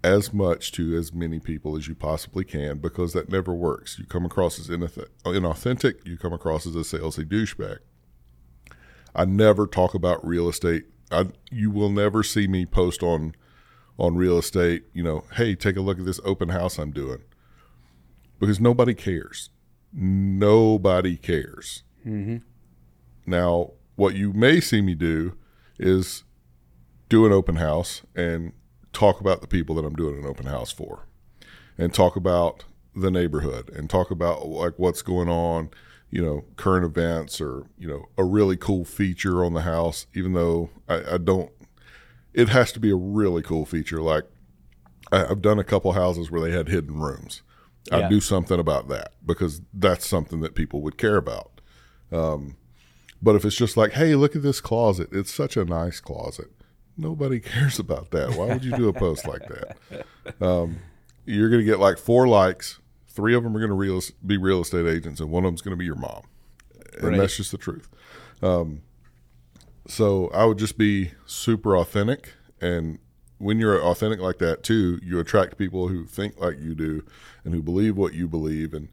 as 0.03 0.33
much 0.33 0.71
to 0.73 0.97
as 0.97 1.13
many 1.13 1.39
people 1.39 1.77
as 1.77 1.87
you 1.87 1.93
possibly 1.93 2.43
can 2.43 2.79
because 2.79 3.13
that 3.13 3.29
never 3.29 3.53
works. 3.53 3.99
You 3.99 4.05
come 4.05 4.25
across 4.25 4.59
as 4.59 4.69
inauthentic. 4.69 6.05
You 6.05 6.17
come 6.17 6.33
across 6.33 6.65
as 6.65 6.75
a 6.75 6.79
salesy 6.79 7.25
douchebag. 7.25 7.79
I 9.13 9.25
never 9.25 9.67
talk 9.67 9.93
about 9.93 10.25
real 10.25 10.49
estate. 10.49 10.85
I, 11.11 11.25
you 11.51 11.69
will 11.69 11.89
never 11.89 12.23
see 12.23 12.47
me 12.47 12.65
post 12.65 13.03
on 13.03 13.35
on 14.01 14.15
real 14.15 14.39
estate. 14.39 14.85
You 14.93 15.03
know, 15.03 15.23
hey, 15.35 15.55
take 15.55 15.77
a 15.77 15.81
look 15.81 15.99
at 15.99 16.05
this 16.05 16.19
open 16.25 16.49
house 16.49 16.77
I'm 16.77 16.91
doing, 16.91 17.21
because 18.39 18.59
nobody 18.59 18.93
cares. 18.93 19.51
Nobody 19.93 21.15
cares. 21.17 21.83
Mm-hmm. 22.05 22.37
Now, 23.25 23.73
what 23.95 24.15
you 24.15 24.33
may 24.33 24.59
see 24.59 24.81
me 24.81 24.95
do 24.95 25.37
is 25.77 26.23
do 27.09 27.25
an 27.25 27.31
open 27.31 27.57
house 27.57 28.01
and 28.15 28.53
talk 28.93 29.21
about 29.21 29.41
the 29.41 29.47
people 29.47 29.75
that 29.75 29.85
I'm 29.85 29.95
doing 29.95 30.17
an 30.17 30.25
open 30.25 30.47
house 30.47 30.71
for, 30.71 31.07
and 31.77 31.93
talk 31.93 32.15
about 32.15 32.65
the 32.95 33.11
neighborhood 33.11 33.69
and 33.69 33.89
talk 33.89 34.11
about 34.11 34.47
like 34.47 34.73
what's 34.77 35.01
going 35.01 35.29
on, 35.29 35.69
you 36.09 36.21
know, 36.21 36.43
current 36.55 36.85
events 36.85 37.39
or 37.39 37.67
you 37.77 37.87
know 37.87 38.09
a 38.17 38.23
really 38.23 38.57
cool 38.57 38.83
feature 38.83 39.45
on 39.45 39.53
the 39.53 39.61
house. 39.61 40.07
Even 40.15 40.33
though 40.33 40.71
I, 40.89 41.13
I 41.13 41.17
don't, 41.17 41.51
it 42.33 42.49
has 42.49 42.71
to 42.73 42.79
be 42.79 42.91
a 42.91 42.95
really 42.95 43.41
cool 43.41 43.65
feature. 43.65 44.01
Like 44.01 44.23
I, 45.11 45.25
I've 45.25 45.41
done 45.41 45.59
a 45.59 45.63
couple 45.63 45.91
houses 45.93 46.31
where 46.31 46.41
they 46.41 46.51
had 46.51 46.67
hidden 46.69 46.99
rooms. 46.99 47.41
Yeah. 47.91 47.97
I'd 47.99 48.09
do 48.09 48.21
something 48.21 48.59
about 48.59 48.87
that 48.89 49.13
because 49.25 49.61
that's 49.73 50.07
something 50.07 50.41
that 50.41 50.53
people 50.55 50.81
would 50.81 50.97
care 50.97 51.17
about. 51.17 51.61
Um, 52.11 52.55
but 53.21 53.35
if 53.35 53.43
it's 53.45 53.55
just 53.55 53.75
like, 53.77 53.93
hey, 53.93 54.15
look 54.15 54.35
at 54.35 54.43
this 54.43 54.61
closet, 54.61 55.09
it's 55.11 55.33
such 55.33 55.57
a 55.57 55.65
nice 55.65 55.99
closet. 55.99 56.51
Nobody 56.97 57.39
cares 57.41 57.79
about 57.79 58.11
that. 58.11 58.35
Why 58.35 58.45
would 58.47 58.63
you 58.63 58.75
do 58.75 58.87
a 58.87 58.93
post 58.93 59.27
like 59.27 59.41
that? 59.47 60.05
Um, 60.39 60.77
you're 61.25 61.49
going 61.49 61.61
to 61.61 61.65
get 61.65 61.79
like 61.79 61.97
four 61.97 62.27
likes. 62.27 62.79
Three 63.07 63.33
of 63.35 63.43
them 63.43 63.55
are 63.55 63.59
going 63.59 63.69
to 63.69 63.75
real, 63.75 63.99
be 64.25 64.37
real 64.37 64.61
estate 64.61 64.85
agents, 64.87 65.19
and 65.19 65.29
one 65.31 65.43
of 65.43 65.49
them's 65.49 65.61
going 65.61 65.73
to 65.73 65.77
be 65.77 65.85
your 65.85 65.95
mom. 65.95 66.23
And 66.93 67.03
Right. 67.09 67.17
that's 67.17 67.35
just 67.37 67.51
the 67.51 67.57
truth. 67.57 67.87
Um, 68.41 68.81
so 69.87 70.29
I 70.33 70.45
would 70.45 70.57
just 70.57 70.77
be 70.77 71.11
super 71.25 71.75
authentic. 71.75 72.33
And 72.59 72.99
when 73.37 73.59
you're 73.59 73.81
authentic 73.81 74.19
like 74.19 74.37
that, 74.39 74.63
too, 74.63 74.99
you 75.03 75.19
attract 75.19 75.57
people 75.57 75.87
who 75.87 76.05
think 76.05 76.39
like 76.39 76.59
you 76.59 76.75
do 76.75 77.03
and 77.43 77.53
who 77.53 77.61
believe 77.61 77.97
what 77.97 78.13
you 78.13 78.27
believe 78.27 78.73
and 78.73 78.89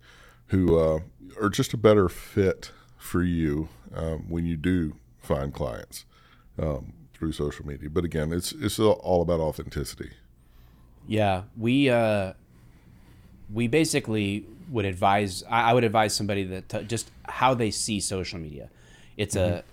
who 0.46 0.78
uh, 0.78 1.00
are 1.40 1.50
just 1.50 1.74
a 1.74 1.76
better 1.76 2.08
fit 2.08 2.72
for 2.96 3.22
you 3.22 3.68
um, 3.94 4.24
when 4.28 4.46
you 4.46 4.56
do 4.56 4.96
find 5.18 5.52
clients 5.52 6.06
um, 6.58 6.94
through 7.12 7.32
social 7.32 7.66
media. 7.66 7.90
But 7.90 8.04
again, 8.04 8.32
it's 8.32 8.52
it's 8.52 8.78
all 8.78 9.22
about 9.22 9.40
authenticity. 9.40 10.10
Yeah, 11.06 11.42
we 11.56 11.90
uh, 11.90 12.32
we 13.52 13.68
basically 13.68 14.46
would 14.70 14.84
advise. 14.86 15.44
I, 15.48 15.70
I 15.70 15.74
would 15.74 15.84
advise 15.84 16.14
somebody 16.14 16.44
that 16.44 16.68
to 16.70 16.82
just 16.82 17.10
how 17.24 17.54
they 17.54 17.70
see 17.70 18.00
social 18.00 18.38
media. 18.38 18.70
It's 19.16 19.36
a 19.36 19.64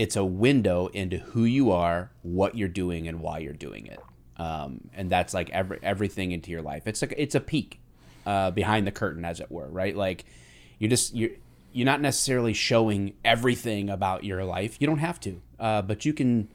it's 0.00 0.16
a 0.16 0.24
window 0.24 0.86
into 0.94 1.18
who 1.18 1.44
you 1.44 1.70
are, 1.70 2.10
what 2.22 2.56
you're 2.56 2.68
doing, 2.68 3.06
and 3.06 3.20
why 3.20 3.38
you're 3.38 3.52
doing 3.52 3.86
it. 3.86 4.00
Um, 4.38 4.88
and 4.94 5.10
that's 5.10 5.34
like 5.34 5.50
every 5.50 5.78
everything 5.82 6.32
into 6.32 6.50
your 6.50 6.62
life. 6.62 6.86
It's 6.86 7.02
like 7.02 7.12
it's 7.18 7.34
a 7.34 7.40
peek 7.40 7.80
uh, 8.24 8.50
behind 8.50 8.86
the 8.86 8.92
curtain, 8.92 9.26
as 9.26 9.40
it 9.40 9.52
were, 9.52 9.68
right? 9.68 9.94
Like 9.94 10.24
you're 10.78 10.88
just 10.88 11.14
you're 11.14 11.32
you're 11.74 11.84
not 11.84 12.00
necessarily 12.00 12.54
showing 12.54 13.12
everything 13.26 13.90
about 13.90 14.24
your 14.24 14.42
life. 14.42 14.78
You 14.80 14.86
don't 14.86 15.00
have 15.00 15.20
to, 15.20 15.42
uh, 15.58 15.82
but 15.82 16.06
you 16.06 16.14
can 16.14 16.48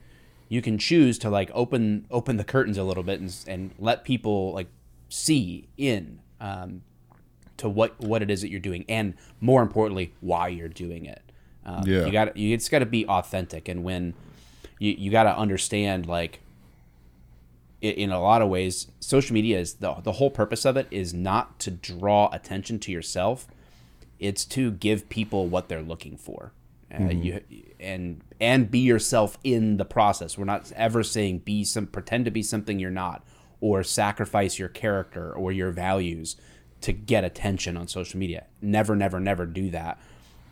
you 0.50 0.64
can 0.64 0.80
choose 0.80 1.20
to 1.20 1.30
like 1.30 1.52
open 1.54 2.08
open 2.10 2.38
the 2.38 2.44
curtains 2.44 2.80
a 2.80 2.84
little 2.84 3.04
bit 3.04 3.20
and, 3.20 3.36
and 3.48 3.76
let 3.78 4.04
people 4.04 4.54
like 4.54 4.70
see 5.10 5.68
in 5.78 6.20
um, 6.42 6.82
to 7.58 7.70
what 7.70 8.00
what 8.00 8.24
it 8.24 8.32
is 8.32 8.42
that 8.42 8.50
you're 8.50 8.60
doing 8.60 8.86
and 8.90 9.14
more 9.40 9.62
importantly 9.62 10.14
why 10.20 10.48
you're 10.48 10.68
doing 10.68 11.06
it 11.06 11.22
um, 11.66 11.84
Yeah. 11.88 12.06
you 12.06 12.12
got 12.12 12.38
you 12.38 12.54
it's 12.54 12.70
got 12.70 12.80
to 12.80 12.86
be 12.86 13.06
authentic 13.08 13.68
and 13.68 13.84
when 13.84 14.14
you, 14.80 14.92
you 14.98 15.12
got 15.12 15.24
to 15.24 15.38
understand 15.38 16.06
like 16.06 16.42
in 17.82 18.12
a 18.12 18.20
lot 18.20 18.42
of 18.42 18.50
ways 18.50 18.88
social 19.00 19.34
media 19.34 19.60
is 19.60 19.76
the, 19.76 19.94
the 20.04 20.14
whole 20.14 20.30
purpose 20.32 20.66
of 20.66 20.78
it 20.78 20.88
is 20.92 21.14
not 21.14 21.60
to 21.60 21.72
draw 21.72 22.30
attention 22.32 22.80
to 22.80 22.92
yourself. 22.92 23.48
It's 24.18 24.46
to 24.46 24.72
give 24.72 25.10
people 25.10 25.48
what 25.48 25.68
they're 25.68 25.82
looking 25.82 26.18
for. 26.18 26.52
Uh, 26.94 27.10
you 27.10 27.42
and 27.80 28.22
and 28.40 28.72
be 28.72 28.80
yourself 28.80 29.38
in 29.44 29.76
the 29.78 29.84
process. 29.84 30.38
We're 30.38 30.46
not 30.46 30.72
ever 30.76 31.04
saying 31.04 31.40
be 31.40 31.64
some 31.66 31.88
pretend 31.88 32.24
to 32.26 32.32
be 32.32 32.42
something 32.42 32.80
you're 32.80 32.90
not 32.90 33.26
or 33.60 33.84
sacrifice 33.84 34.58
your 34.58 34.70
character 34.70 35.34
or 35.34 35.52
your 35.52 35.72
values 35.72 36.38
to 36.82 36.94
get 36.94 37.26
attention 37.26 37.76
on 37.76 37.88
social 37.90 38.18
media. 38.18 38.46
Never 38.62 38.96
never 38.96 39.20
never 39.20 39.46
do 39.46 39.70
that 39.72 40.00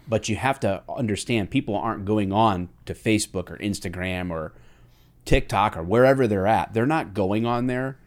but 0.07 0.29
you 0.29 0.35
have 0.35 0.59
to 0.59 0.83
understand 0.89 1.49
people 1.49 1.75
aren't 1.75 2.05
going 2.05 2.31
on 2.31 2.69
to 2.85 2.93
facebook 2.93 3.49
or 3.49 3.57
instagram 3.57 4.29
or 4.29 4.53
tiktok 5.25 5.77
or 5.77 5.83
wherever 5.83 6.27
they're 6.27 6.47
at 6.47 6.73
they're 6.73 6.85
not 6.85 7.13
going 7.13 7.45
on 7.45 7.67
there 7.67 7.97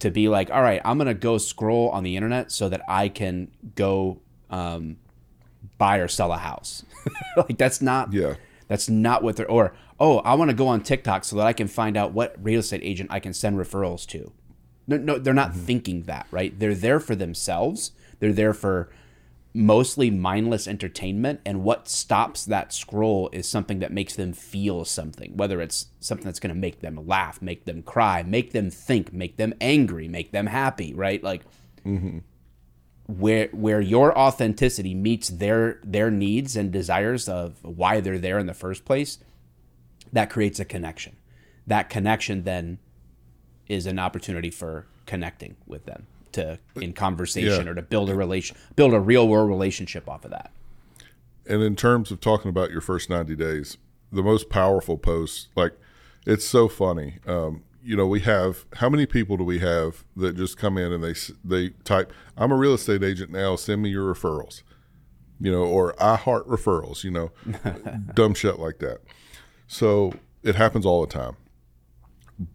to 0.00 0.10
be 0.10 0.28
like, 0.28 0.50
all 0.50 0.62
right, 0.62 0.80
I'm 0.84 0.98
gonna 0.98 1.14
go 1.14 1.38
scroll 1.38 1.90
on 1.90 2.02
the 2.02 2.16
internet 2.16 2.50
so 2.50 2.68
that 2.68 2.82
I 2.88 3.08
can 3.08 3.50
go 3.76 4.20
um, 4.48 4.96
buy 5.78 5.98
or 5.98 6.08
sell 6.08 6.32
a 6.32 6.38
house. 6.38 6.84
like 7.36 7.56
that's 7.56 7.80
not 7.80 8.12
Yeah. 8.12 8.34
that's 8.66 8.88
not 8.88 9.22
what 9.22 9.36
they're 9.36 9.50
or 9.50 9.74
oh, 10.00 10.18
I 10.20 10.34
want 10.34 10.50
to 10.50 10.56
go 10.56 10.66
on 10.66 10.82
TikTok 10.82 11.24
so 11.24 11.36
that 11.36 11.46
I 11.46 11.52
can 11.52 11.68
find 11.68 11.96
out 11.96 12.12
what 12.12 12.34
real 12.42 12.60
estate 12.60 12.80
agent 12.82 13.10
I 13.12 13.20
can 13.20 13.34
send 13.34 13.58
referrals 13.58 14.06
to. 14.08 14.32
No, 14.86 14.96
no 14.96 15.18
they're 15.18 15.34
not 15.34 15.54
thinking 15.54 16.02
that, 16.02 16.26
right? 16.30 16.58
They're 16.58 16.74
there 16.74 16.98
for 16.98 17.14
themselves. 17.14 17.92
They're 18.18 18.32
there 18.32 18.54
for 18.54 18.90
mostly 19.52 20.10
mindless 20.10 20.68
entertainment 20.68 21.40
and 21.44 21.64
what 21.64 21.88
stops 21.88 22.44
that 22.44 22.72
scroll 22.72 23.28
is 23.32 23.48
something 23.48 23.80
that 23.80 23.92
makes 23.92 24.14
them 24.14 24.32
feel 24.32 24.84
something 24.84 25.36
whether 25.36 25.60
it's 25.60 25.86
something 25.98 26.24
that's 26.24 26.38
going 26.38 26.54
to 26.54 26.60
make 26.60 26.80
them 26.80 27.04
laugh 27.06 27.42
make 27.42 27.64
them 27.64 27.82
cry 27.82 28.22
make 28.22 28.52
them 28.52 28.70
think 28.70 29.12
make 29.12 29.36
them 29.38 29.52
angry 29.60 30.06
make 30.06 30.30
them 30.30 30.46
happy 30.46 30.94
right? 30.94 31.22
Like 31.22 31.42
mm-hmm. 31.84 32.18
where 33.06 33.48
where 33.48 33.80
your 33.80 34.16
authenticity 34.16 34.94
meets 34.94 35.28
their 35.28 35.80
their 35.82 36.10
needs 36.10 36.54
and 36.54 36.70
desires 36.70 37.28
of 37.28 37.56
why 37.62 38.00
they're 38.00 38.18
there 38.18 38.38
in 38.38 38.46
the 38.46 38.54
first 38.54 38.84
place 38.84 39.18
that 40.12 40.30
creates 40.30 40.60
a 40.60 40.64
connection. 40.64 41.16
That 41.66 41.88
connection 41.88 42.44
then 42.44 42.78
is 43.68 43.86
an 43.86 43.98
opportunity 43.98 44.50
for 44.50 44.86
connecting 45.06 45.56
with 45.66 45.86
them 45.86 46.06
to 46.32 46.58
in 46.76 46.92
conversation 46.92 47.64
Yeah. 47.66 47.72
or 47.72 47.74
to 47.74 47.82
build 47.82 48.10
a 48.10 48.14
relation 48.14 48.56
build 48.76 48.94
a 48.94 49.00
real 49.00 49.26
world 49.28 49.48
relationship 49.48 50.08
off 50.08 50.24
of 50.24 50.30
that 50.30 50.50
And 51.46 51.62
in 51.62 51.74
terms 51.76 52.10
of 52.10 52.20
talking 52.20 52.48
about 52.48 52.70
your 52.70 52.80
first 52.80 53.10
90 53.10 53.34
days, 53.36 53.76
the 54.12 54.22
most 54.22 54.48
powerful 54.50 54.96
posts, 54.98 55.48
like 55.56 55.72
it's 56.26 56.44
so 56.46 56.68
funny. 56.68 57.18
Um, 57.26 57.62
you 57.82 57.96
know, 57.96 58.06
we 58.06 58.20
have 58.20 58.66
how 58.74 58.88
many 58.90 59.06
people 59.06 59.36
do 59.38 59.44
we 59.44 59.58
have 59.60 60.04
that 60.16 60.36
just 60.36 60.56
come 60.58 60.76
in 60.76 60.92
and 60.92 61.02
they 61.02 61.14
they 61.42 61.70
type, 61.84 62.12
"I'm 62.36 62.52
a 62.52 62.56
real 62.56 62.74
estate 62.74 63.02
agent 63.02 63.32
now. 63.32 63.56
Send 63.56 63.80
me 63.82 63.88
your 63.88 64.12
referrals," 64.14 64.62
you 65.40 65.50
know, 65.50 65.64
or 65.64 65.94
"I 66.00 66.16
heart 66.16 66.46
referrals," 66.46 67.02
you 67.04 67.10
know, 67.10 67.30
dumb 68.14 68.34
shit 68.34 68.58
like 68.58 68.78
that. 68.80 68.98
So 69.66 70.12
it 70.42 70.56
happens 70.56 70.84
all 70.84 71.00
the 71.00 71.12
time. 71.12 71.36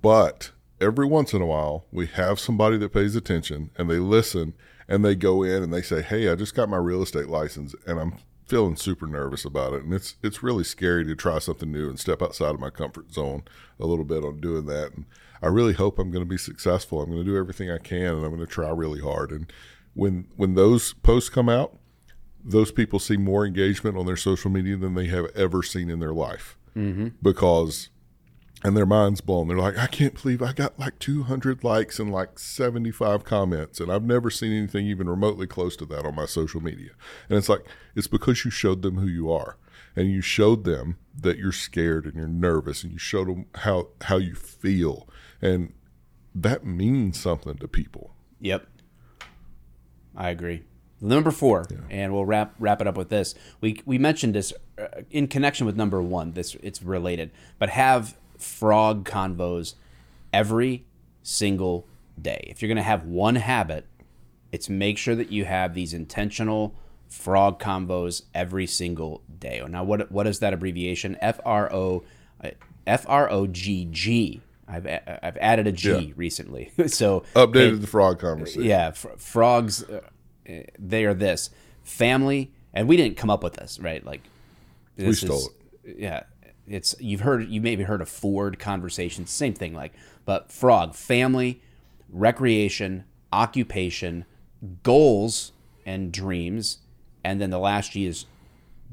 But 0.02 0.52
every 0.80 1.06
once 1.06 1.34
in 1.34 1.42
a 1.42 1.46
while, 1.46 1.86
we 1.92 2.08
have 2.08 2.40
somebody 2.40 2.78
that 2.78 2.94
pays 2.94 3.16
attention 3.16 3.72
and 3.78 3.90
they 3.90 4.00
listen 4.00 4.54
and 4.88 5.04
they 5.04 5.16
go 5.16 5.44
in 5.44 5.64
and 5.64 5.74
they 5.74 5.82
say, 5.82 6.02
"Hey, 6.02 6.30
I 6.30 6.36
just 6.36 6.56
got 6.56 6.70
my 6.70 6.78
real 6.78 7.02
estate 7.02 7.28
license 7.28 7.76
and 7.88 8.00
I'm 8.00 8.14
feeling 8.46 8.76
super 8.76 9.08
nervous 9.08 9.46
about 9.46 9.74
it." 9.74 9.84
And 9.84 9.94
it's 9.94 10.16
it's 10.22 10.44
really 10.44 10.64
scary 10.64 11.06
to 11.06 11.16
try 11.16 11.40
something 11.40 11.72
new 11.72 11.90
and 11.90 12.00
step 12.00 12.22
outside 12.22 12.54
of 12.54 12.60
my 12.60 12.70
comfort 12.70 13.12
zone 13.12 13.44
a 13.80 13.86
little 13.86 14.06
bit 14.06 14.24
on 14.24 14.40
doing 14.40 14.66
that. 14.68 14.94
And 14.94 15.06
I 15.42 15.48
really 15.48 15.74
hope 15.74 15.98
I'm 15.98 16.12
going 16.12 16.24
to 16.26 16.30
be 16.30 16.38
successful. 16.38 17.02
I'm 17.02 17.10
going 17.10 17.24
to 17.24 17.32
do 17.32 17.38
everything 17.38 17.72
I 17.72 17.78
can 17.78 18.16
and 18.16 18.26
I'm 18.26 18.36
going 18.36 18.40
to 18.40 18.46
try 18.46 18.70
really 18.70 19.02
hard. 19.02 19.32
And 19.32 19.52
when 19.94 20.28
when 20.36 20.54
those 20.54 20.94
posts 20.94 21.30
come 21.30 21.50
out, 21.50 21.78
those 22.44 22.72
people 22.72 23.00
see 23.00 23.18
more 23.18 23.46
engagement 23.46 23.98
on 23.98 24.06
their 24.06 24.18
social 24.18 24.52
media 24.52 24.78
than 24.78 24.94
they 24.94 25.08
have 25.08 25.26
ever 25.36 25.64
seen 25.64 25.90
in 25.90 26.00
their 26.00 26.14
life 26.14 26.58
mm-hmm. 26.76 27.08
because 27.22 27.90
and 28.66 28.76
their 28.76 28.86
minds 28.86 29.22
blown 29.22 29.48
they're 29.48 29.58
like 29.58 29.78
i 29.78 29.86
can't 29.86 30.22
believe 30.22 30.42
i 30.42 30.52
got 30.52 30.80
like 30.80 30.98
200 30.98 31.64
likes 31.64 32.00
and 32.00 32.12
like 32.12 32.40
75 32.40 33.24
comments 33.24 33.80
and 33.80 33.92
i've 33.92 34.04
never 34.04 34.30
seen 34.30 34.52
anything 34.52 34.88
even 34.88 35.08
remotely 35.08 35.46
close 35.46 35.76
to 35.76 35.86
that 35.86 36.06
on 36.06 36.16
my 36.16 36.26
social 36.26 36.62
media 36.62 36.92
and 37.30 37.38
it's 37.38 37.50
like 37.50 37.66
it's 37.96 38.08
because 38.08 38.44
you 38.44 38.50
showed 38.50 38.82
them 38.82 38.98
who 38.98 39.08
you 39.08 39.32
are 39.32 39.58
and 39.96 40.12
you 40.12 40.20
showed 40.20 40.64
them 40.64 40.98
that 41.16 41.38
you're 41.38 41.52
scared 41.52 42.06
and 42.06 42.16
you're 42.16 42.28
nervous 42.28 42.84
and 42.84 42.92
you 42.92 42.98
showed 42.98 43.28
them 43.28 43.46
how 43.56 43.90
how 44.02 44.18
you 44.18 44.34
feel 44.34 45.08
and 45.42 45.72
that 46.34 46.66
means 46.66 47.20
something 47.20 47.58
to 47.58 47.68
people 47.68 48.16
Yep. 48.42 48.68
I 50.16 50.30
agree. 50.30 50.64
Number 51.02 51.32
four, 51.32 51.66
and 51.90 52.14
we'll 52.14 52.26
wrap 52.26 52.56
wrap 52.58 52.80
it 52.80 52.88
up 52.88 52.96
with 52.96 53.10
this. 53.10 53.36
We 53.60 53.82
we 53.86 53.98
mentioned 53.98 54.34
this 54.34 54.54
uh, 54.78 55.02
in 55.12 55.28
connection 55.28 55.66
with 55.66 55.76
number 55.76 56.02
one. 56.02 56.32
This 56.32 56.56
it's 56.64 56.82
related, 56.82 57.32
but 57.60 57.70
have 57.70 58.18
frog 58.46 59.08
convos 59.08 59.76
every 60.32 60.86
single 61.24 61.88
day. 62.22 62.46
If 62.50 62.62
you're 62.62 62.68
going 62.68 62.78
to 62.78 62.84
have 62.84 63.06
one 63.06 63.36
habit, 63.36 63.86
it's 64.52 64.70
make 64.70 64.98
sure 64.98 65.16
that 65.16 65.32
you 65.32 65.46
have 65.46 65.74
these 65.74 65.94
intentional 65.94 66.76
frog 67.10 67.60
convos 67.60 68.24
every 68.34 68.68
single 68.68 69.22
day. 69.40 69.62
Now, 69.68 69.84
what 69.84 70.12
what 70.12 70.28
is 70.28 70.40
that 70.40 70.54
abbreviation? 70.54 71.18
F 71.20 71.40
R 71.46 71.72
O 71.74 72.04
uh, 72.44 72.52
F 72.88 73.06
R 73.08 73.30
O 73.30 73.48
G 73.48 73.88
G. 73.92 74.42
I've 74.68 74.88
I've 74.88 75.38
added 75.38 75.68
a 75.68 75.72
G 75.72 75.90
Yeah. 75.90 76.14
recently, 76.16 76.72
so 76.88 77.24
updated 77.36 77.82
the 77.82 77.88
frog 77.88 78.20
conversation 78.20 78.64
yeah, 78.64 78.92
fr- 78.92 79.10
frogs. 79.18 79.84
Uh, 79.84 80.02
they 80.80 81.06
are 81.06 81.14
this 81.14 81.50
family, 81.84 82.52
and 82.74 82.88
we 82.88 82.98
didn't 82.98 83.18
come 83.18 83.30
up 83.30 83.44
with 83.44 83.54
this, 83.54 83.80
right? 83.80 84.04
Like 84.04 84.22
this 84.96 85.20
stole 85.20 85.50
it. 85.84 85.98
Yeah, 86.00 86.24
it's 86.68 86.96
you've 87.00 87.22
heard 87.22 87.48
you 87.48 87.62
maybe 87.62 87.84
heard 87.84 88.02
of 88.02 88.10
Ford 88.10 88.60
conversations, 88.60 89.30
same 89.30 89.54
thing. 89.54 89.74
Like, 89.74 89.94
but 90.26 90.52
frog 90.52 90.96
family, 90.96 91.62
recreation, 92.10 93.06
occupation, 93.32 94.26
goals 94.84 95.52
and 95.86 96.12
dreams, 96.12 96.80
and 97.24 97.40
then 97.40 97.50
the 97.50 97.60
last 97.60 97.92
G 97.92 98.06
is 98.06 98.26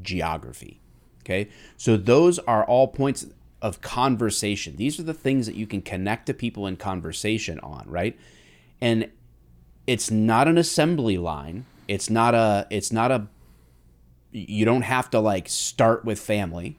geography. 0.02 0.80
Okay, 1.20 1.48
so 1.76 1.96
those 1.96 2.38
are 2.40 2.64
all 2.64 2.88
points 2.88 3.26
of 3.62 3.80
conversation. 3.80 4.76
These 4.76 4.98
are 4.98 5.04
the 5.04 5.14
things 5.14 5.46
that 5.46 5.54
you 5.54 5.66
can 5.66 5.80
connect 5.80 6.26
to 6.26 6.34
people 6.34 6.66
in 6.66 6.76
conversation 6.76 7.60
on, 7.60 7.84
right? 7.86 8.18
And 8.80 9.10
it's 9.86 10.10
not 10.10 10.48
an 10.48 10.58
assembly 10.58 11.16
line. 11.16 11.64
It's 11.88 12.10
not 12.10 12.34
a. 12.34 12.66
It's 12.70 12.92
not 12.92 13.10
a. 13.10 13.28
You 14.30 14.64
don't 14.64 14.82
have 14.82 15.10
to 15.10 15.20
like 15.20 15.48
start 15.48 16.04
with 16.04 16.18
family 16.18 16.78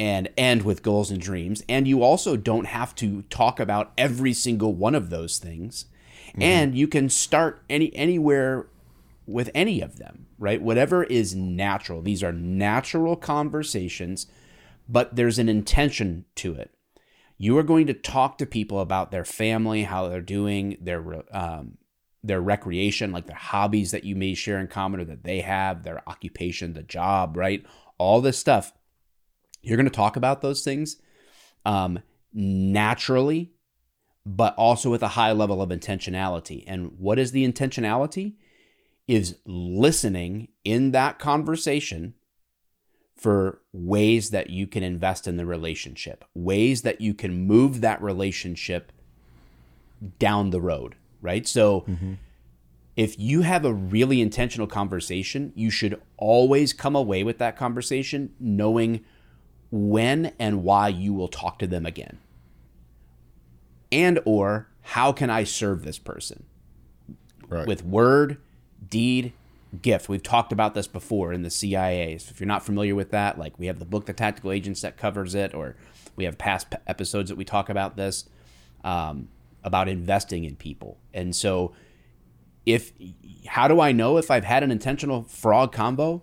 and 0.00 0.30
end 0.38 0.62
with 0.62 0.82
goals 0.82 1.10
and 1.10 1.20
dreams. 1.20 1.62
And 1.68 1.86
you 1.86 2.02
also 2.02 2.34
don't 2.34 2.64
have 2.64 2.94
to 2.94 3.20
talk 3.24 3.60
about 3.60 3.92
every 3.98 4.32
single 4.32 4.74
one 4.74 4.94
of 4.94 5.10
those 5.10 5.36
things. 5.36 5.84
And 6.40 6.74
you 6.74 6.88
can 6.88 7.10
start 7.10 7.62
any 7.68 7.94
anywhere 7.94 8.68
with 9.26 9.50
any 9.54 9.82
of 9.82 9.98
them, 9.98 10.26
right? 10.38 10.62
Whatever 10.62 11.04
is 11.04 11.34
natural. 11.34 12.00
These 12.00 12.22
are 12.22 12.32
natural 12.32 13.14
conversations, 13.14 14.26
but 14.88 15.16
there's 15.16 15.38
an 15.38 15.50
intention 15.50 16.24
to 16.36 16.54
it. 16.54 16.70
You 17.36 17.58
are 17.58 17.62
going 17.62 17.86
to 17.86 17.94
talk 17.94 18.38
to 18.38 18.46
people 18.46 18.80
about 18.80 19.10
their 19.10 19.26
family, 19.26 19.82
how 19.82 20.08
they're 20.08 20.22
doing, 20.22 20.78
their 20.80 21.24
um, 21.30 21.76
their 22.24 22.40
recreation, 22.40 23.12
like 23.12 23.26
their 23.26 23.36
hobbies 23.36 23.90
that 23.90 24.04
you 24.04 24.16
may 24.16 24.32
share 24.32 24.58
in 24.58 24.66
common 24.66 25.00
or 25.00 25.04
that 25.04 25.24
they 25.24 25.40
have, 25.40 25.82
their 25.82 26.08
occupation, 26.08 26.72
the 26.72 26.82
job, 26.82 27.36
right? 27.36 27.66
All 27.98 28.22
this 28.22 28.38
stuff. 28.38 28.72
You're 29.62 29.76
going 29.76 29.84
to 29.84 29.90
talk 29.90 30.16
about 30.16 30.42
those 30.42 30.62
things 30.62 30.96
um, 31.64 32.00
naturally, 32.32 33.52
but 34.24 34.54
also 34.56 34.90
with 34.90 35.02
a 35.02 35.08
high 35.08 35.32
level 35.32 35.60
of 35.60 35.70
intentionality. 35.70 36.64
And 36.66 36.98
what 36.98 37.18
is 37.18 37.32
the 37.32 37.46
intentionality? 37.46 38.34
Is 39.08 39.38
listening 39.44 40.48
in 40.62 40.92
that 40.92 41.18
conversation 41.18 42.14
for 43.16 43.60
ways 43.72 44.30
that 44.30 44.50
you 44.50 44.66
can 44.66 44.82
invest 44.82 45.26
in 45.26 45.36
the 45.36 45.44
relationship, 45.44 46.24
ways 46.32 46.82
that 46.82 47.00
you 47.00 47.12
can 47.12 47.46
move 47.46 47.80
that 47.80 48.00
relationship 48.00 48.92
down 50.18 50.50
the 50.50 50.60
road, 50.60 50.94
right? 51.20 51.46
So 51.46 51.84
if 52.96 53.18
you 53.18 53.42
have 53.42 53.64
a 53.64 53.74
really 53.74 54.20
intentional 54.20 54.66
conversation, 54.66 55.52
you 55.54 55.70
should 55.70 56.00
always 56.16 56.72
come 56.72 56.94
away 56.94 57.22
with 57.24 57.38
that 57.38 57.56
conversation 57.56 58.32
knowing 58.38 59.04
when 59.70 60.32
and 60.38 60.62
why 60.64 60.88
you 60.88 61.12
will 61.12 61.28
talk 61.28 61.58
to 61.60 61.66
them 61.66 61.86
again. 61.86 62.18
And 63.92 64.20
or 64.24 64.68
how 64.82 65.12
can 65.12 65.30
I 65.30 65.44
serve 65.44 65.84
this 65.84 65.98
person? 65.98 66.44
right 67.50 67.66
with 67.66 67.84
word, 67.84 68.38
deed, 68.88 69.32
gift. 69.82 70.08
We've 70.08 70.22
talked 70.22 70.52
about 70.52 70.74
this 70.74 70.86
before 70.86 71.32
in 71.32 71.42
the 71.42 71.50
CIA. 71.50 72.16
So 72.18 72.30
if 72.30 72.40
you're 72.40 72.46
not 72.46 72.64
familiar 72.64 72.94
with 72.94 73.10
that, 73.10 73.38
like 73.38 73.58
we 73.58 73.66
have 73.66 73.78
the 73.78 73.84
book, 73.84 74.06
The 74.06 74.12
Tactical 74.12 74.52
Agents, 74.52 74.80
that 74.80 74.96
covers 74.96 75.34
it, 75.34 75.54
or 75.54 75.76
we 76.16 76.24
have 76.24 76.38
past 76.38 76.74
episodes 76.86 77.28
that 77.28 77.36
we 77.36 77.44
talk 77.44 77.68
about 77.68 77.96
this, 77.96 78.24
um, 78.84 79.28
about 79.62 79.88
investing 79.88 80.44
in 80.44 80.56
people. 80.56 80.98
And 81.12 81.36
so, 81.36 81.72
if 82.64 82.92
how 83.46 83.68
do 83.68 83.80
I 83.80 83.92
know 83.92 84.16
if 84.16 84.30
I've 84.30 84.44
had 84.44 84.62
an 84.62 84.70
intentional 84.70 85.24
frog 85.24 85.74
convo? 85.74 86.22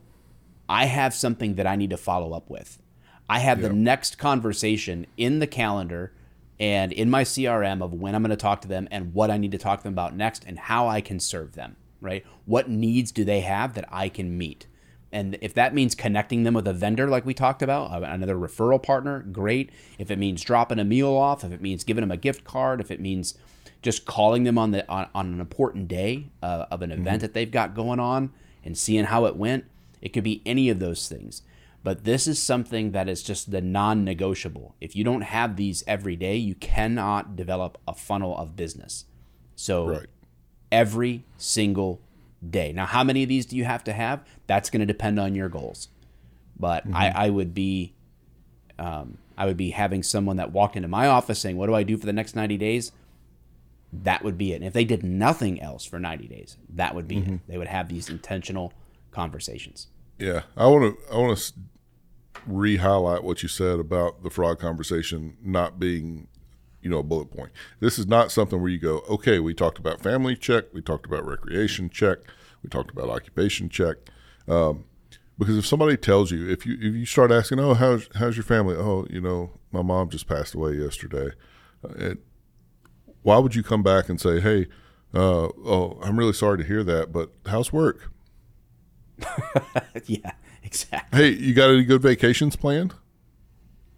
I 0.70 0.86
have 0.86 1.14
something 1.14 1.56
that 1.56 1.66
I 1.66 1.78
need 1.78 1.92
to 1.92 1.98
follow 1.98 2.34
up 2.34 2.50
with. 2.50 2.78
I 3.30 3.40
have 3.40 3.62
the 3.62 3.74
next 3.74 4.18
conversation 4.18 5.06
in 5.18 5.40
the 5.40 5.48
calendar 5.48 6.13
and 6.60 6.92
in 6.92 7.10
my 7.10 7.24
CRM 7.24 7.84
of 7.84 7.94
when 7.94 8.16
I'm 8.16 8.24
going 8.24 8.30
to 8.30 8.36
talk 8.36 8.62
to 8.62 8.68
them 8.68 8.88
and 8.90 9.13
what 9.13 9.30
I 9.30 9.38
need 9.38 9.52
to 9.52 9.58
talk 9.58 9.80
to 9.80 9.84
them 9.84 9.94
about 9.94 10.16
next 10.16 10.44
and 10.46 10.58
how 10.58 10.88
I 10.88 11.02
can 11.02 11.20
serve 11.20 11.54
them, 11.54 11.76
right? 12.02 12.26
What 12.46 12.70
needs 12.70 13.12
do 13.12 13.24
they 13.24 13.42
have 13.42 13.74
that 13.74 13.86
I 13.92 14.10
can 14.10 14.38
meet? 14.38 14.66
And 15.12 15.38
if 15.42 15.54
that 15.54 15.74
means 15.74 15.96
connecting 15.96 16.44
them 16.44 16.54
with 16.54 16.68
a 16.68 16.74
vendor 16.74 17.08
like 17.08 17.26
we 17.26 17.34
talked 17.34 17.62
about, 17.62 17.92
uh, 17.92 18.06
another 18.06 18.36
referral 18.36 18.82
partner, 18.82 19.20
great. 19.32 19.72
If 19.98 20.12
it 20.12 20.20
means 20.20 20.44
dropping 20.44 20.80
a 20.80 20.84
meal 20.86 21.13
off, 21.13 21.44
if 21.44 21.52
it 21.52 21.62
means 21.62 21.84
giving 21.84 22.02
them 22.02 22.12
a 22.12 22.18
gift 22.18 22.44
card, 22.44 22.82
if 22.82 22.92
it 22.92 23.00
means 23.00 23.38
just 23.82 24.06
calling 24.06 24.44
them 24.44 24.58
on 24.58 24.72
the 24.72 24.88
on, 24.90 25.08
on 25.13 25.34
an 25.34 25.40
important 25.40 25.88
day 25.88 26.30
uh, 26.42 26.66
of 26.72 26.82
an 26.82 26.92
event 26.92 27.22
that 27.22 27.34
they've 27.34 27.52
got 27.52 27.76
going 27.76 28.00
on 28.00 28.32
and 28.66 28.78
seeing 28.78 29.06
how 29.06 29.26
it 29.26 29.36
went, 29.36 29.66
it 30.02 30.10
could 30.10 30.24
be 30.24 30.42
any 30.46 30.70
of 30.70 30.80
those 30.80 31.08
things. 31.08 31.42
But 31.84 32.04
this 32.04 32.28
is 32.28 32.42
something 32.42 32.92
that 32.92 33.08
is 33.08 33.24
just 33.24 33.52
the 33.52 33.62
non 33.62 34.04
negotiable. 34.04 34.76
If 34.82 34.96
you 34.96 35.04
don't 35.04 35.22
have 35.22 35.56
these 35.56 35.84
every 35.88 36.16
day, 36.16 36.36
you 36.36 36.56
cannot 36.56 37.36
develop 37.36 37.78
a 37.88 37.94
funnel 37.94 38.38
of 38.38 38.56
business. 38.56 39.06
So 39.56 39.88
right 39.88 40.08
every 40.72 41.24
single 41.38 42.02
day. 42.48 42.72
Now, 42.72 42.86
how 42.86 43.04
many 43.04 43.24
of 43.24 43.30
these 43.30 43.46
do 43.46 43.56
you 43.56 43.66
have 43.66 43.84
to 43.86 43.94
have? 43.94 44.26
That's 44.48 44.70
going 44.70 44.82
to 44.82 44.86
depend 44.86 45.20
on 45.20 45.36
your 45.36 45.50
goals. 45.50 45.90
But 46.60 46.86
mm-hmm. 46.86 46.96
I, 46.96 47.13
I 47.16 47.30
would 47.30 47.54
be, 47.54 47.94
um, 48.80 49.18
I 49.38 49.46
would 49.46 49.58
be 49.58 49.72
having 49.72 50.04
someone 50.04 50.38
that 50.38 50.52
walked 50.52 50.76
into 50.76 50.88
my 50.88 51.08
office 51.08 51.40
saying, 51.40 51.58
"What 51.58 51.68
do 51.68 51.76
I 51.76 51.84
do 51.84 51.98
for 51.98 52.06
the 52.06 52.13
next 52.13 52.36
ninety 52.36 52.58
days?" 52.58 52.92
That 53.94 54.24
would 54.24 54.38
be 54.38 54.52
it. 54.52 54.58
And 54.58 54.66
if 54.66 54.74
they 54.74 54.84
did 54.84 55.04
nothing 55.04 55.62
else 55.62 55.86
for 55.86 56.00
ninety 56.00 56.28
days, 56.28 56.58
that 56.70 56.96
would 56.96 57.08
be 57.08 57.18
mm-hmm. 57.18 57.36
it. 57.36 57.42
They 57.48 57.58
would 57.58 57.68
have 57.68 57.90
these 57.90 58.10
intentional 58.10 58.74
conversations. 59.12 59.88
Yeah, 60.20 60.44
I 60.56 60.68
want 60.68 60.98
to. 60.98 61.14
I 61.14 61.18
want 61.18 61.38
to 61.38 61.54
re-highlight 62.46 63.24
what 63.24 63.44
you 63.44 63.50
said 63.50 63.78
about 63.78 64.24
the 64.24 64.30
frog 64.30 64.58
conversation 64.58 65.36
not 65.44 65.80
being 65.80 66.28
you 66.82 66.90
know 66.90 67.00
a 67.00 67.04
bullet 67.04 67.30
point. 67.30 67.52
This 67.80 68.00
is 68.00 68.08
not 68.08 68.32
something 68.32 68.62
where 68.62 68.70
you 68.70 68.80
go 68.80 69.00
okay 69.10 69.40
we 69.40 69.54
talked 69.54 69.78
about 69.80 70.02
family 70.02 70.36
check 70.36 70.66
we 70.74 70.82
talked 70.82 71.06
about 71.06 71.26
recreation 71.26 71.90
check 71.90 72.20
we 72.64 72.70
talked 72.70 72.92
about 72.92 73.10
occupation 73.10 73.70
check. 73.70 73.98
Um, 74.48 74.86
because 75.38 75.58
if 75.58 75.66
somebody 75.66 75.98
tells 75.98 76.32
you 76.32 76.50
if 76.50 76.66
you 76.66 76.76
if 76.76 76.96
you 76.96 77.06
start 77.06 77.32
asking 77.32 77.60
oh 77.60 77.74
how's 77.74 78.10
how's 78.16 78.38
your 78.38 78.44
family? 78.46 78.76
Oh 78.76 79.06
you 79.10 79.22
know 79.22 79.52
my 79.72 79.82
mom 79.82 80.10
just 80.10 80.28
passed 80.28 80.56
away 80.56 80.74
yesterday. 80.74 81.32
Uh, 81.84 81.94
it, 81.98 82.18
why 83.24 83.38
would 83.38 83.56
you 83.56 83.64
come 83.64 83.84
back 83.84 84.08
and 84.08 84.22
say 84.22 84.40
hey 84.40 84.68
uh, 85.14 85.50
oh 85.66 86.00
i'm 86.02 86.18
really 86.18 86.34
sorry 86.34 86.58
to 86.58 86.64
hear 86.64 86.84
that 86.84 87.12
but 87.12 87.32
how's 87.46 87.74
work 87.74 88.12
yeah 90.06 90.32
Exactly. 90.68 91.20
Hey, 91.20 91.30
you 91.30 91.54
got 91.54 91.70
any 91.70 91.86
good 91.86 92.02
vacations 92.02 92.58
planned? 92.58 92.94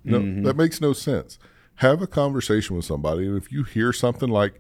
No, 0.04 0.20
mm-hmm. 0.20 0.44
that 0.44 0.56
makes 0.56 0.80
no 0.80 0.94
sense. 0.94 1.40
Have 1.76 2.02
a 2.02 2.08
conversation 2.08 2.76
with 2.76 2.86
somebody, 2.86 3.26
and 3.26 3.36
if 3.36 3.52
you 3.52 3.64
hear 3.64 3.92
something 3.92 4.30
like, 4.30 4.60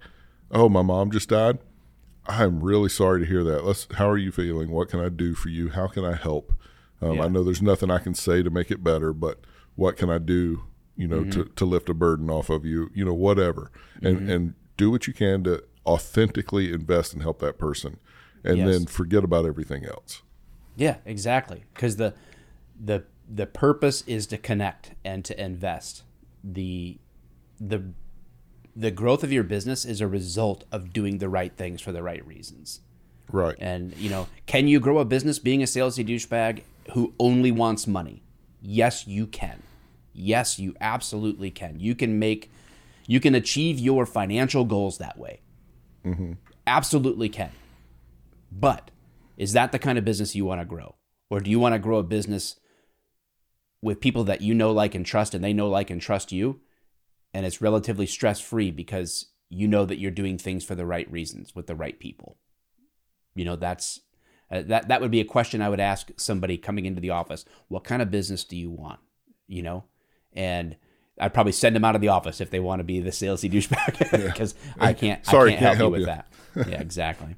"Oh, 0.51 0.69
my 0.69 0.81
mom 0.81 1.11
just 1.11 1.29
died," 1.29 1.59
I'm 2.25 2.61
really 2.61 2.89
sorry 2.89 3.19
to 3.19 3.25
hear 3.27 3.43
that. 3.43 3.63
Let's. 3.63 3.87
How 3.93 4.09
are 4.09 4.17
you 4.17 4.31
feeling? 4.31 4.71
What 4.71 4.89
can 4.89 4.99
I 4.99 5.09
do 5.09 5.35
for 5.35 5.49
you? 5.49 5.69
How 5.69 5.87
can 5.87 6.03
I 6.03 6.15
help? 6.15 6.51
Um, 6.99 7.17
yeah. 7.17 7.25
I 7.25 7.27
know 7.27 7.43
there's 7.43 7.61
nothing 7.61 7.91
I 7.91 7.99
can 7.99 8.15
say 8.15 8.41
to 8.41 8.49
make 8.49 8.71
it 8.71 8.83
better, 8.83 9.13
but 9.13 9.41
what 9.75 9.95
can 9.95 10.09
I 10.09 10.17
do? 10.17 10.63
You 10.95 11.07
know, 11.07 11.21
mm-hmm. 11.21 11.41
to, 11.41 11.45
to 11.45 11.65
lift 11.65 11.89
a 11.89 11.93
burden 11.93 12.29
off 12.31 12.49
of 12.49 12.65
you. 12.65 12.89
You 12.95 13.05
know, 13.05 13.13
whatever, 13.13 13.71
and 14.01 14.17
mm-hmm. 14.17 14.29
and 14.31 14.53
do 14.77 14.89
what 14.89 15.05
you 15.05 15.13
can 15.13 15.43
to 15.43 15.63
authentically 15.85 16.73
invest 16.73 17.13
and 17.13 17.21
help 17.21 17.39
that 17.39 17.59
person, 17.59 17.99
and 18.43 18.57
yes. 18.57 18.67
then 18.67 18.85
forget 18.87 19.23
about 19.23 19.45
everything 19.45 19.85
else. 19.85 20.23
Yeah, 20.79 20.95
exactly. 21.05 21.65
Because 21.73 21.97
the 21.97 22.13
the 22.79 23.03
the 23.29 23.45
purpose 23.45 24.03
is 24.07 24.25
to 24.27 24.37
connect 24.37 24.93
and 25.03 25.23
to 25.25 25.39
invest. 25.39 26.03
The 26.43 26.97
the 27.59 27.83
the 28.75 28.89
growth 28.89 29.23
of 29.23 29.31
your 29.31 29.43
business 29.43 29.83
is 29.83 29.99
a 29.99 30.07
result 30.07 30.63
of 30.71 30.93
doing 30.93 31.17
the 31.17 31.27
right 31.27 31.53
things 31.55 31.81
for 31.81 31.91
the 31.91 32.01
right 32.01 32.25
reasons. 32.25 32.79
Right. 33.31 33.55
And 33.59 33.95
you 33.97 34.09
know, 34.09 34.27
can 34.45 34.67
you 34.67 34.79
grow 34.79 34.99
a 34.99 35.05
business 35.05 35.37
being 35.37 35.61
a 35.61 35.65
salesy 35.65 36.07
douchebag 36.07 36.63
who 36.93 37.13
only 37.19 37.51
wants 37.51 37.85
money? 37.85 38.23
Yes, 38.61 39.05
you 39.05 39.27
can. 39.27 39.61
Yes, 40.13 40.59
you 40.59 40.75
absolutely 40.79 41.51
can. 41.51 41.79
You 41.79 41.93
can 41.93 42.17
make 42.19 42.49
you 43.05 43.19
can 43.19 43.35
achieve 43.35 43.79
your 43.79 44.05
financial 44.05 44.63
goals 44.63 44.97
that 44.99 45.17
way. 45.17 45.41
Mm-hmm. 46.05 46.33
Absolutely 46.65 47.27
can. 47.27 47.51
But 48.51 48.91
is 49.39 49.53
that 49.53 49.71
the 49.71 49.79
kind 49.79 49.97
of 49.97 50.05
business 50.05 50.35
you 50.35 50.45
want 50.45 50.61
to 50.61 50.65
grow? 50.65 50.95
Or 51.29 51.39
do 51.39 51.49
you 51.49 51.59
want 51.59 51.73
to 51.73 51.79
grow 51.79 51.97
a 51.97 52.03
business 52.03 52.59
with 53.81 54.01
people 54.01 54.25
that 54.25 54.41
you 54.41 54.53
know, 54.53 54.71
like, 54.71 54.93
and 54.93 55.05
trust, 55.05 55.33
and 55.33 55.43
they 55.43 55.53
know, 55.53 55.69
like, 55.69 55.89
and 55.89 56.01
trust 56.01 56.31
you? 56.31 56.59
And 57.33 57.45
it's 57.45 57.61
relatively 57.61 58.05
stress 58.05 58.41
free 58.41 58.69
because 58.69 59.27
you 59.49 59.67
know 59.67 59.85
that 59.85 59.97
you're 59.97 60.11
doing 60.11 60.37
things 60.37 60.65
for 60.65 60.75
the 60.75 60.85
right 60.85 61.09
reasons 61.09 61.55
with 61.55 61.67
the 61.67 61.75
right 61.75 61.97
people. 61.97 62.37
You 63.33 63.45
know, 63.45 63.55
that's 63.55 64.01
uh, 64.51 64.63
that 64.63 64.89
that 64.89 64.99
would 64.99 65.11
be 65.11 65.21
a 65.21 65.25
question 65.25 65.61
I 65.61 65.69
would 65.69 65.79
ask 65.79 66.11
somebody 66.17 66.57
coming 66.57 66.85
into 66.85 66.99
the 66.99 67.11
office. 67.11 67.45
What 67.67 67.83
kind 67.83 68.01
of 68.01 68.11
business 68.11 68.43
do 68.43 68.57
you 68.57 68.69
want? 68.69 68.99
You 69.47 69.61
know, 69.61 69.85
and 70.33 70.75
I'd 71.19 71.33
probably 71.33 71.51
send 71.51 71.75
them 71.75 71.85
out 71.85 71.95
of 71.95 72.01
the 72.01 72.07
office 72.09 72.41
if 72.41 72.49
they 72.49 72.59
want 72.59 72.79
to 72.79 72.83
be 72.83 72.99
the 72.99 73.09
salesy 73.09 73.51
douchebag 73.51 74.11
because 74.25 74.55
yeah. 74.77 74.85
I 74.85 74.93
can't. 74.93 75.25
Sorry, 75.25 75.53
I 75.53 75.57
can't, 75.57 75.59
can't 75.59 75.77
help, 75.77 75.77
help, 75.77 75.87
you 75.87 75.91
with 75.91 75.99
you. 76.01 76.05
that. 76.05 76.27
yeah, 76.69 76.81
exactly. 76.81 77.35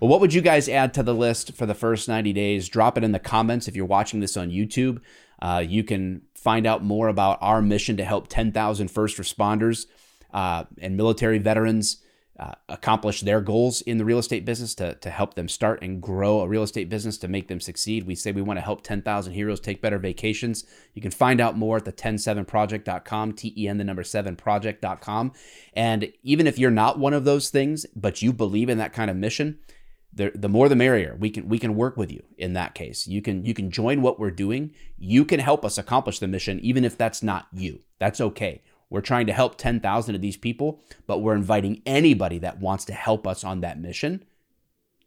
Well, 0.00 0.10
what 0.10 0.20
would 0.20 0.34
you 0.34 0.40
guys 0.40 0.68
add 0.68 0.94
to 0.94 1.02
the 1.02 1.14
list 1.14 1.54
for 1.54 1.66
the 1.66 1.74
first 1.74 2.08
90 2.08 2.32
days? 2.32 2.68
Drop 2.68 2.98
it 2.98 3.04
in 3.04 3.12
the 3.12 3.18
comments 3.18 3.68
if 3.68 3.76
you're 3.76 3.86
watching 3.86 4.20
this 4.20 4.36
on 4.36 4.50
YouTube. 4.50 5.00
Uh, 5.40 5.64
you 5.66 5.84
can 5.84 6.22
find 6.34 6.66
out 6.66 6.82
more 6.82 7.08
about 7.08 7.38
our 7.40 7.62
mission 7.62 7.96
to 7.96 8.04
help 8.04 8.28
10,000 8.28 8.88
first 8.88 9.18
responders 9.18 9.86
uh, 10.32 10.64
and 10.80 10.96
military 10.96 11.38
veterans 11.38 12.02
uh, 12.38 12.52
accomplish 12.68 13.20
their 13.20 13.40
goals 13.40 13.80
in 13.82 13.98
the 13.98 14.04
real 14.04 14.18
estate 14.18 14.44
business 14.44 14.74
to, 14.74 14.94
to 14.96 15.10
help 15.10 15.34
them 15.34 15.48
start 15.48 15.80
and 15.82 16.02
grow 16.02 16.40
a 16.40 16.48
real 16.48 16.64
estate 16.64 16.88
business 16.88 17.16
to 17.18 17.28
make 17.28 17.46
them 17.46 17.60
succeed. 17.60 18.06
We 18.06 18.16
say 18.16 18.32
we 18.32 18.42
want 18.42 18.56
to 18.56 18.64
help 18.64 18.82
10,000 18.82 19.32
heroes 19.32 19.60
take 19.60 19.80
better 19.80 19.98
vacations. 19.98 20.64
You 20.94 21.02
can 21.02 21.12
find 21.12 21.40
out 21.40 21.56
more 21.56 21.76
at 21.76 21.84
the 21.84 21.92
ten7project.com, 21.92 23.34
T 23.34 23.54
E 23.56 23.68
N, 23.68 23.78
the 23.78 23.84
number 23.84 24.02
7project.com. 24.02 25.32
And 25.74 26.12
even 26.22 26.46
if 26.46 26.58
you're 26.58 26.70
not 26.72 26.98
one 26.98 27.14
of 27.14 27.24
those 27.24 27.50
things, 27.50 27.86
but 27.94 28.20
you 28.20 28.32
believe 28.32 28.68
in 28.68 28.78
that 28.78 28.92
kind 28.92 29.10
of 29.10 29.16
mission, 29.16 29.60
the, 30.12 30.32
the 30.34 30.48
more 30.48 30.68
the 30.68 30.76
merrier. 30.76 31.16
We 31.18 31.30
can 31.30 31.48
we 31.48 31.58
can 31.58 31.74
work 31.74 31.96
with 31.96 32.10
you 32.10 32.22
in 32.38 32.52
that 32.52 32.74
case. 32.74 33.06
You 33.06 33.20
can 33.20 33.44
you 33.44 33.52
can 33.52 33.70
join 33.70 34.00
what 34.00 34.18
we're 34.18 34.30
doing. 34.30 34.72
You 34.96 35.24
can 35.24 35.40
help 35.40 35.64
us 35.64 35.76
accomplish 35.76 36.20
the 36.20 36.28
mission, 36.28 36.60
even 36.60 36.84
if 36.84 36.96
that's 36.96 37.22
not 37.22 37.48
you. 37.52 37.80
That's 37.98 38.20
okay. 38.20 38.62
We're 38.94 39.00
trying 39.00 39.26
to 39.26 39.32
help 39.32 39.58
10,000 39.58 40.14
of 40.14 40.20
these 40.20 40.36
people, 40.36 40.80
but 41.08 41.18
we're 41.18 41.34
inviting 41.34 41.82
anybody 41.84 42.38
that 42.38 42.60
wants 42.60 42.84
to 42.84 42.92
help 42.92 43.26
us 43.26 43.42
on 43.42 43.60
that 43.60 43.80
mission, 43.80 44.24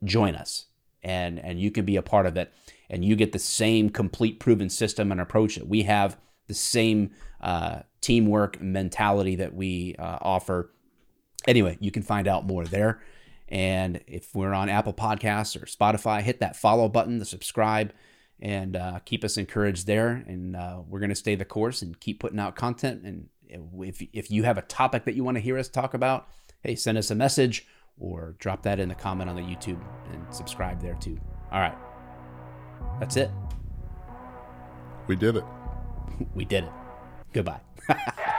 join 0.03 0.35
us. 0.35 0.65
And 1.01 1.39
and 1.39 1.57
you 1.57 1.71
can 1.71 1.85
be 1.85 1.95
a 1.95 2.01
part 2.01 2.25
of 2.25 2.35
it 2.35 2.53
and 2.89 3.05
you 3.05 3.15
get 3.15 3.31
the 3.31 3.39
same 3.39 3.89
complete 3.89 4.41
proven 4.41 4.69
system 4.69 5.09
and 5.09 5.21
approach 5.21 5.55
that 5.55 5.69
we 5.69 5.83
have, 5.83 6.17
the 6.47 6.53
same 6.53 7.11
uh, 7.39 7.83
teamwork 8.01 8.59
mentality 8.59 9.37
that 9.37 9.53
we 9.55 9.95
uh, 9.97 10.17
offer. 10.19 10.69
Anyway, 11.47 11.77
you 11.79 11.89
can 11.89 12.03
find 12.03 12.27
out 12.27 12.45
more 12.45 12.65
there. 12.65 13.01
And 13.47 14.01
if 14.05 14.35
we're 14.35 14.53
on 14.53 14.67
Apple 14.67 14.93
Podcasts 14.93 15.55
or 15.55 15.65
Spotify, 15.65 16.21
hit 16.23 16.41
that 16.41 16.57
follow 16.57 16.89
button, 16.89 17.19
the 17.19 17.25
subscribe, 17.25 17.93
and 18.41 18.75
uh, 18.75 18.99
keep 19.05 19.23
us 19.23 19.37
encouraged 19.37 19.87
there. 19.87 20.25
And 20.27 20.57
uh, 20.57 20.81
we're 20.85 20.99
going 20.99 21.07
to 21.07 21.15
stay 21.15 21.35
the 21.35 21.45
course 21.45 21.81
and 21.81 21.97
keep 21.97 22.19
putting 22.19 22.37
out 22.37 22.57
content 22.57 23.03
and 23.03 23.29
if, 23.49 24.01
if 24.13 24.31
you 24.31 24.43
have 24.43 24.57
a 24.57 24.61
topic 24.63 25.05
that 25.05 25.15
you 25.15 25.23
want 25.23 25.35
to 25.35 25.41
hear 25.41 25.57
us 25.57 25.67
talk 25.67 25.93
about, 25.93 26.27
hey, 26.61 26.75
send 26.75 26.97
us 26.97 27.11
a 27.11 27.15
message 27.15 27.65
or 27.99 28.35
drop 28.39 28.63
that 28.63 28.79
in 28.79 28.89
the 28.89 28.95
comment 28.95 29.29
on 29.29 29.35
the 29.35 29.41
YouTube 29.41 29.81
and 30.11 30.33
subscribe 30.33 30.81
there 30.81 30.95
too. 30.95 31.19
All 31.51 31.59
right. 31.59 31.77
That's 32.99 33.17
it. 33.17 33.31
We 35.07 35.15
did 35.15 35.37
it. 35.37 35.43
we 36.35 36.45
did 36.45 36.65
it. 36.65 36.71
Goodbye. 37.33 37.61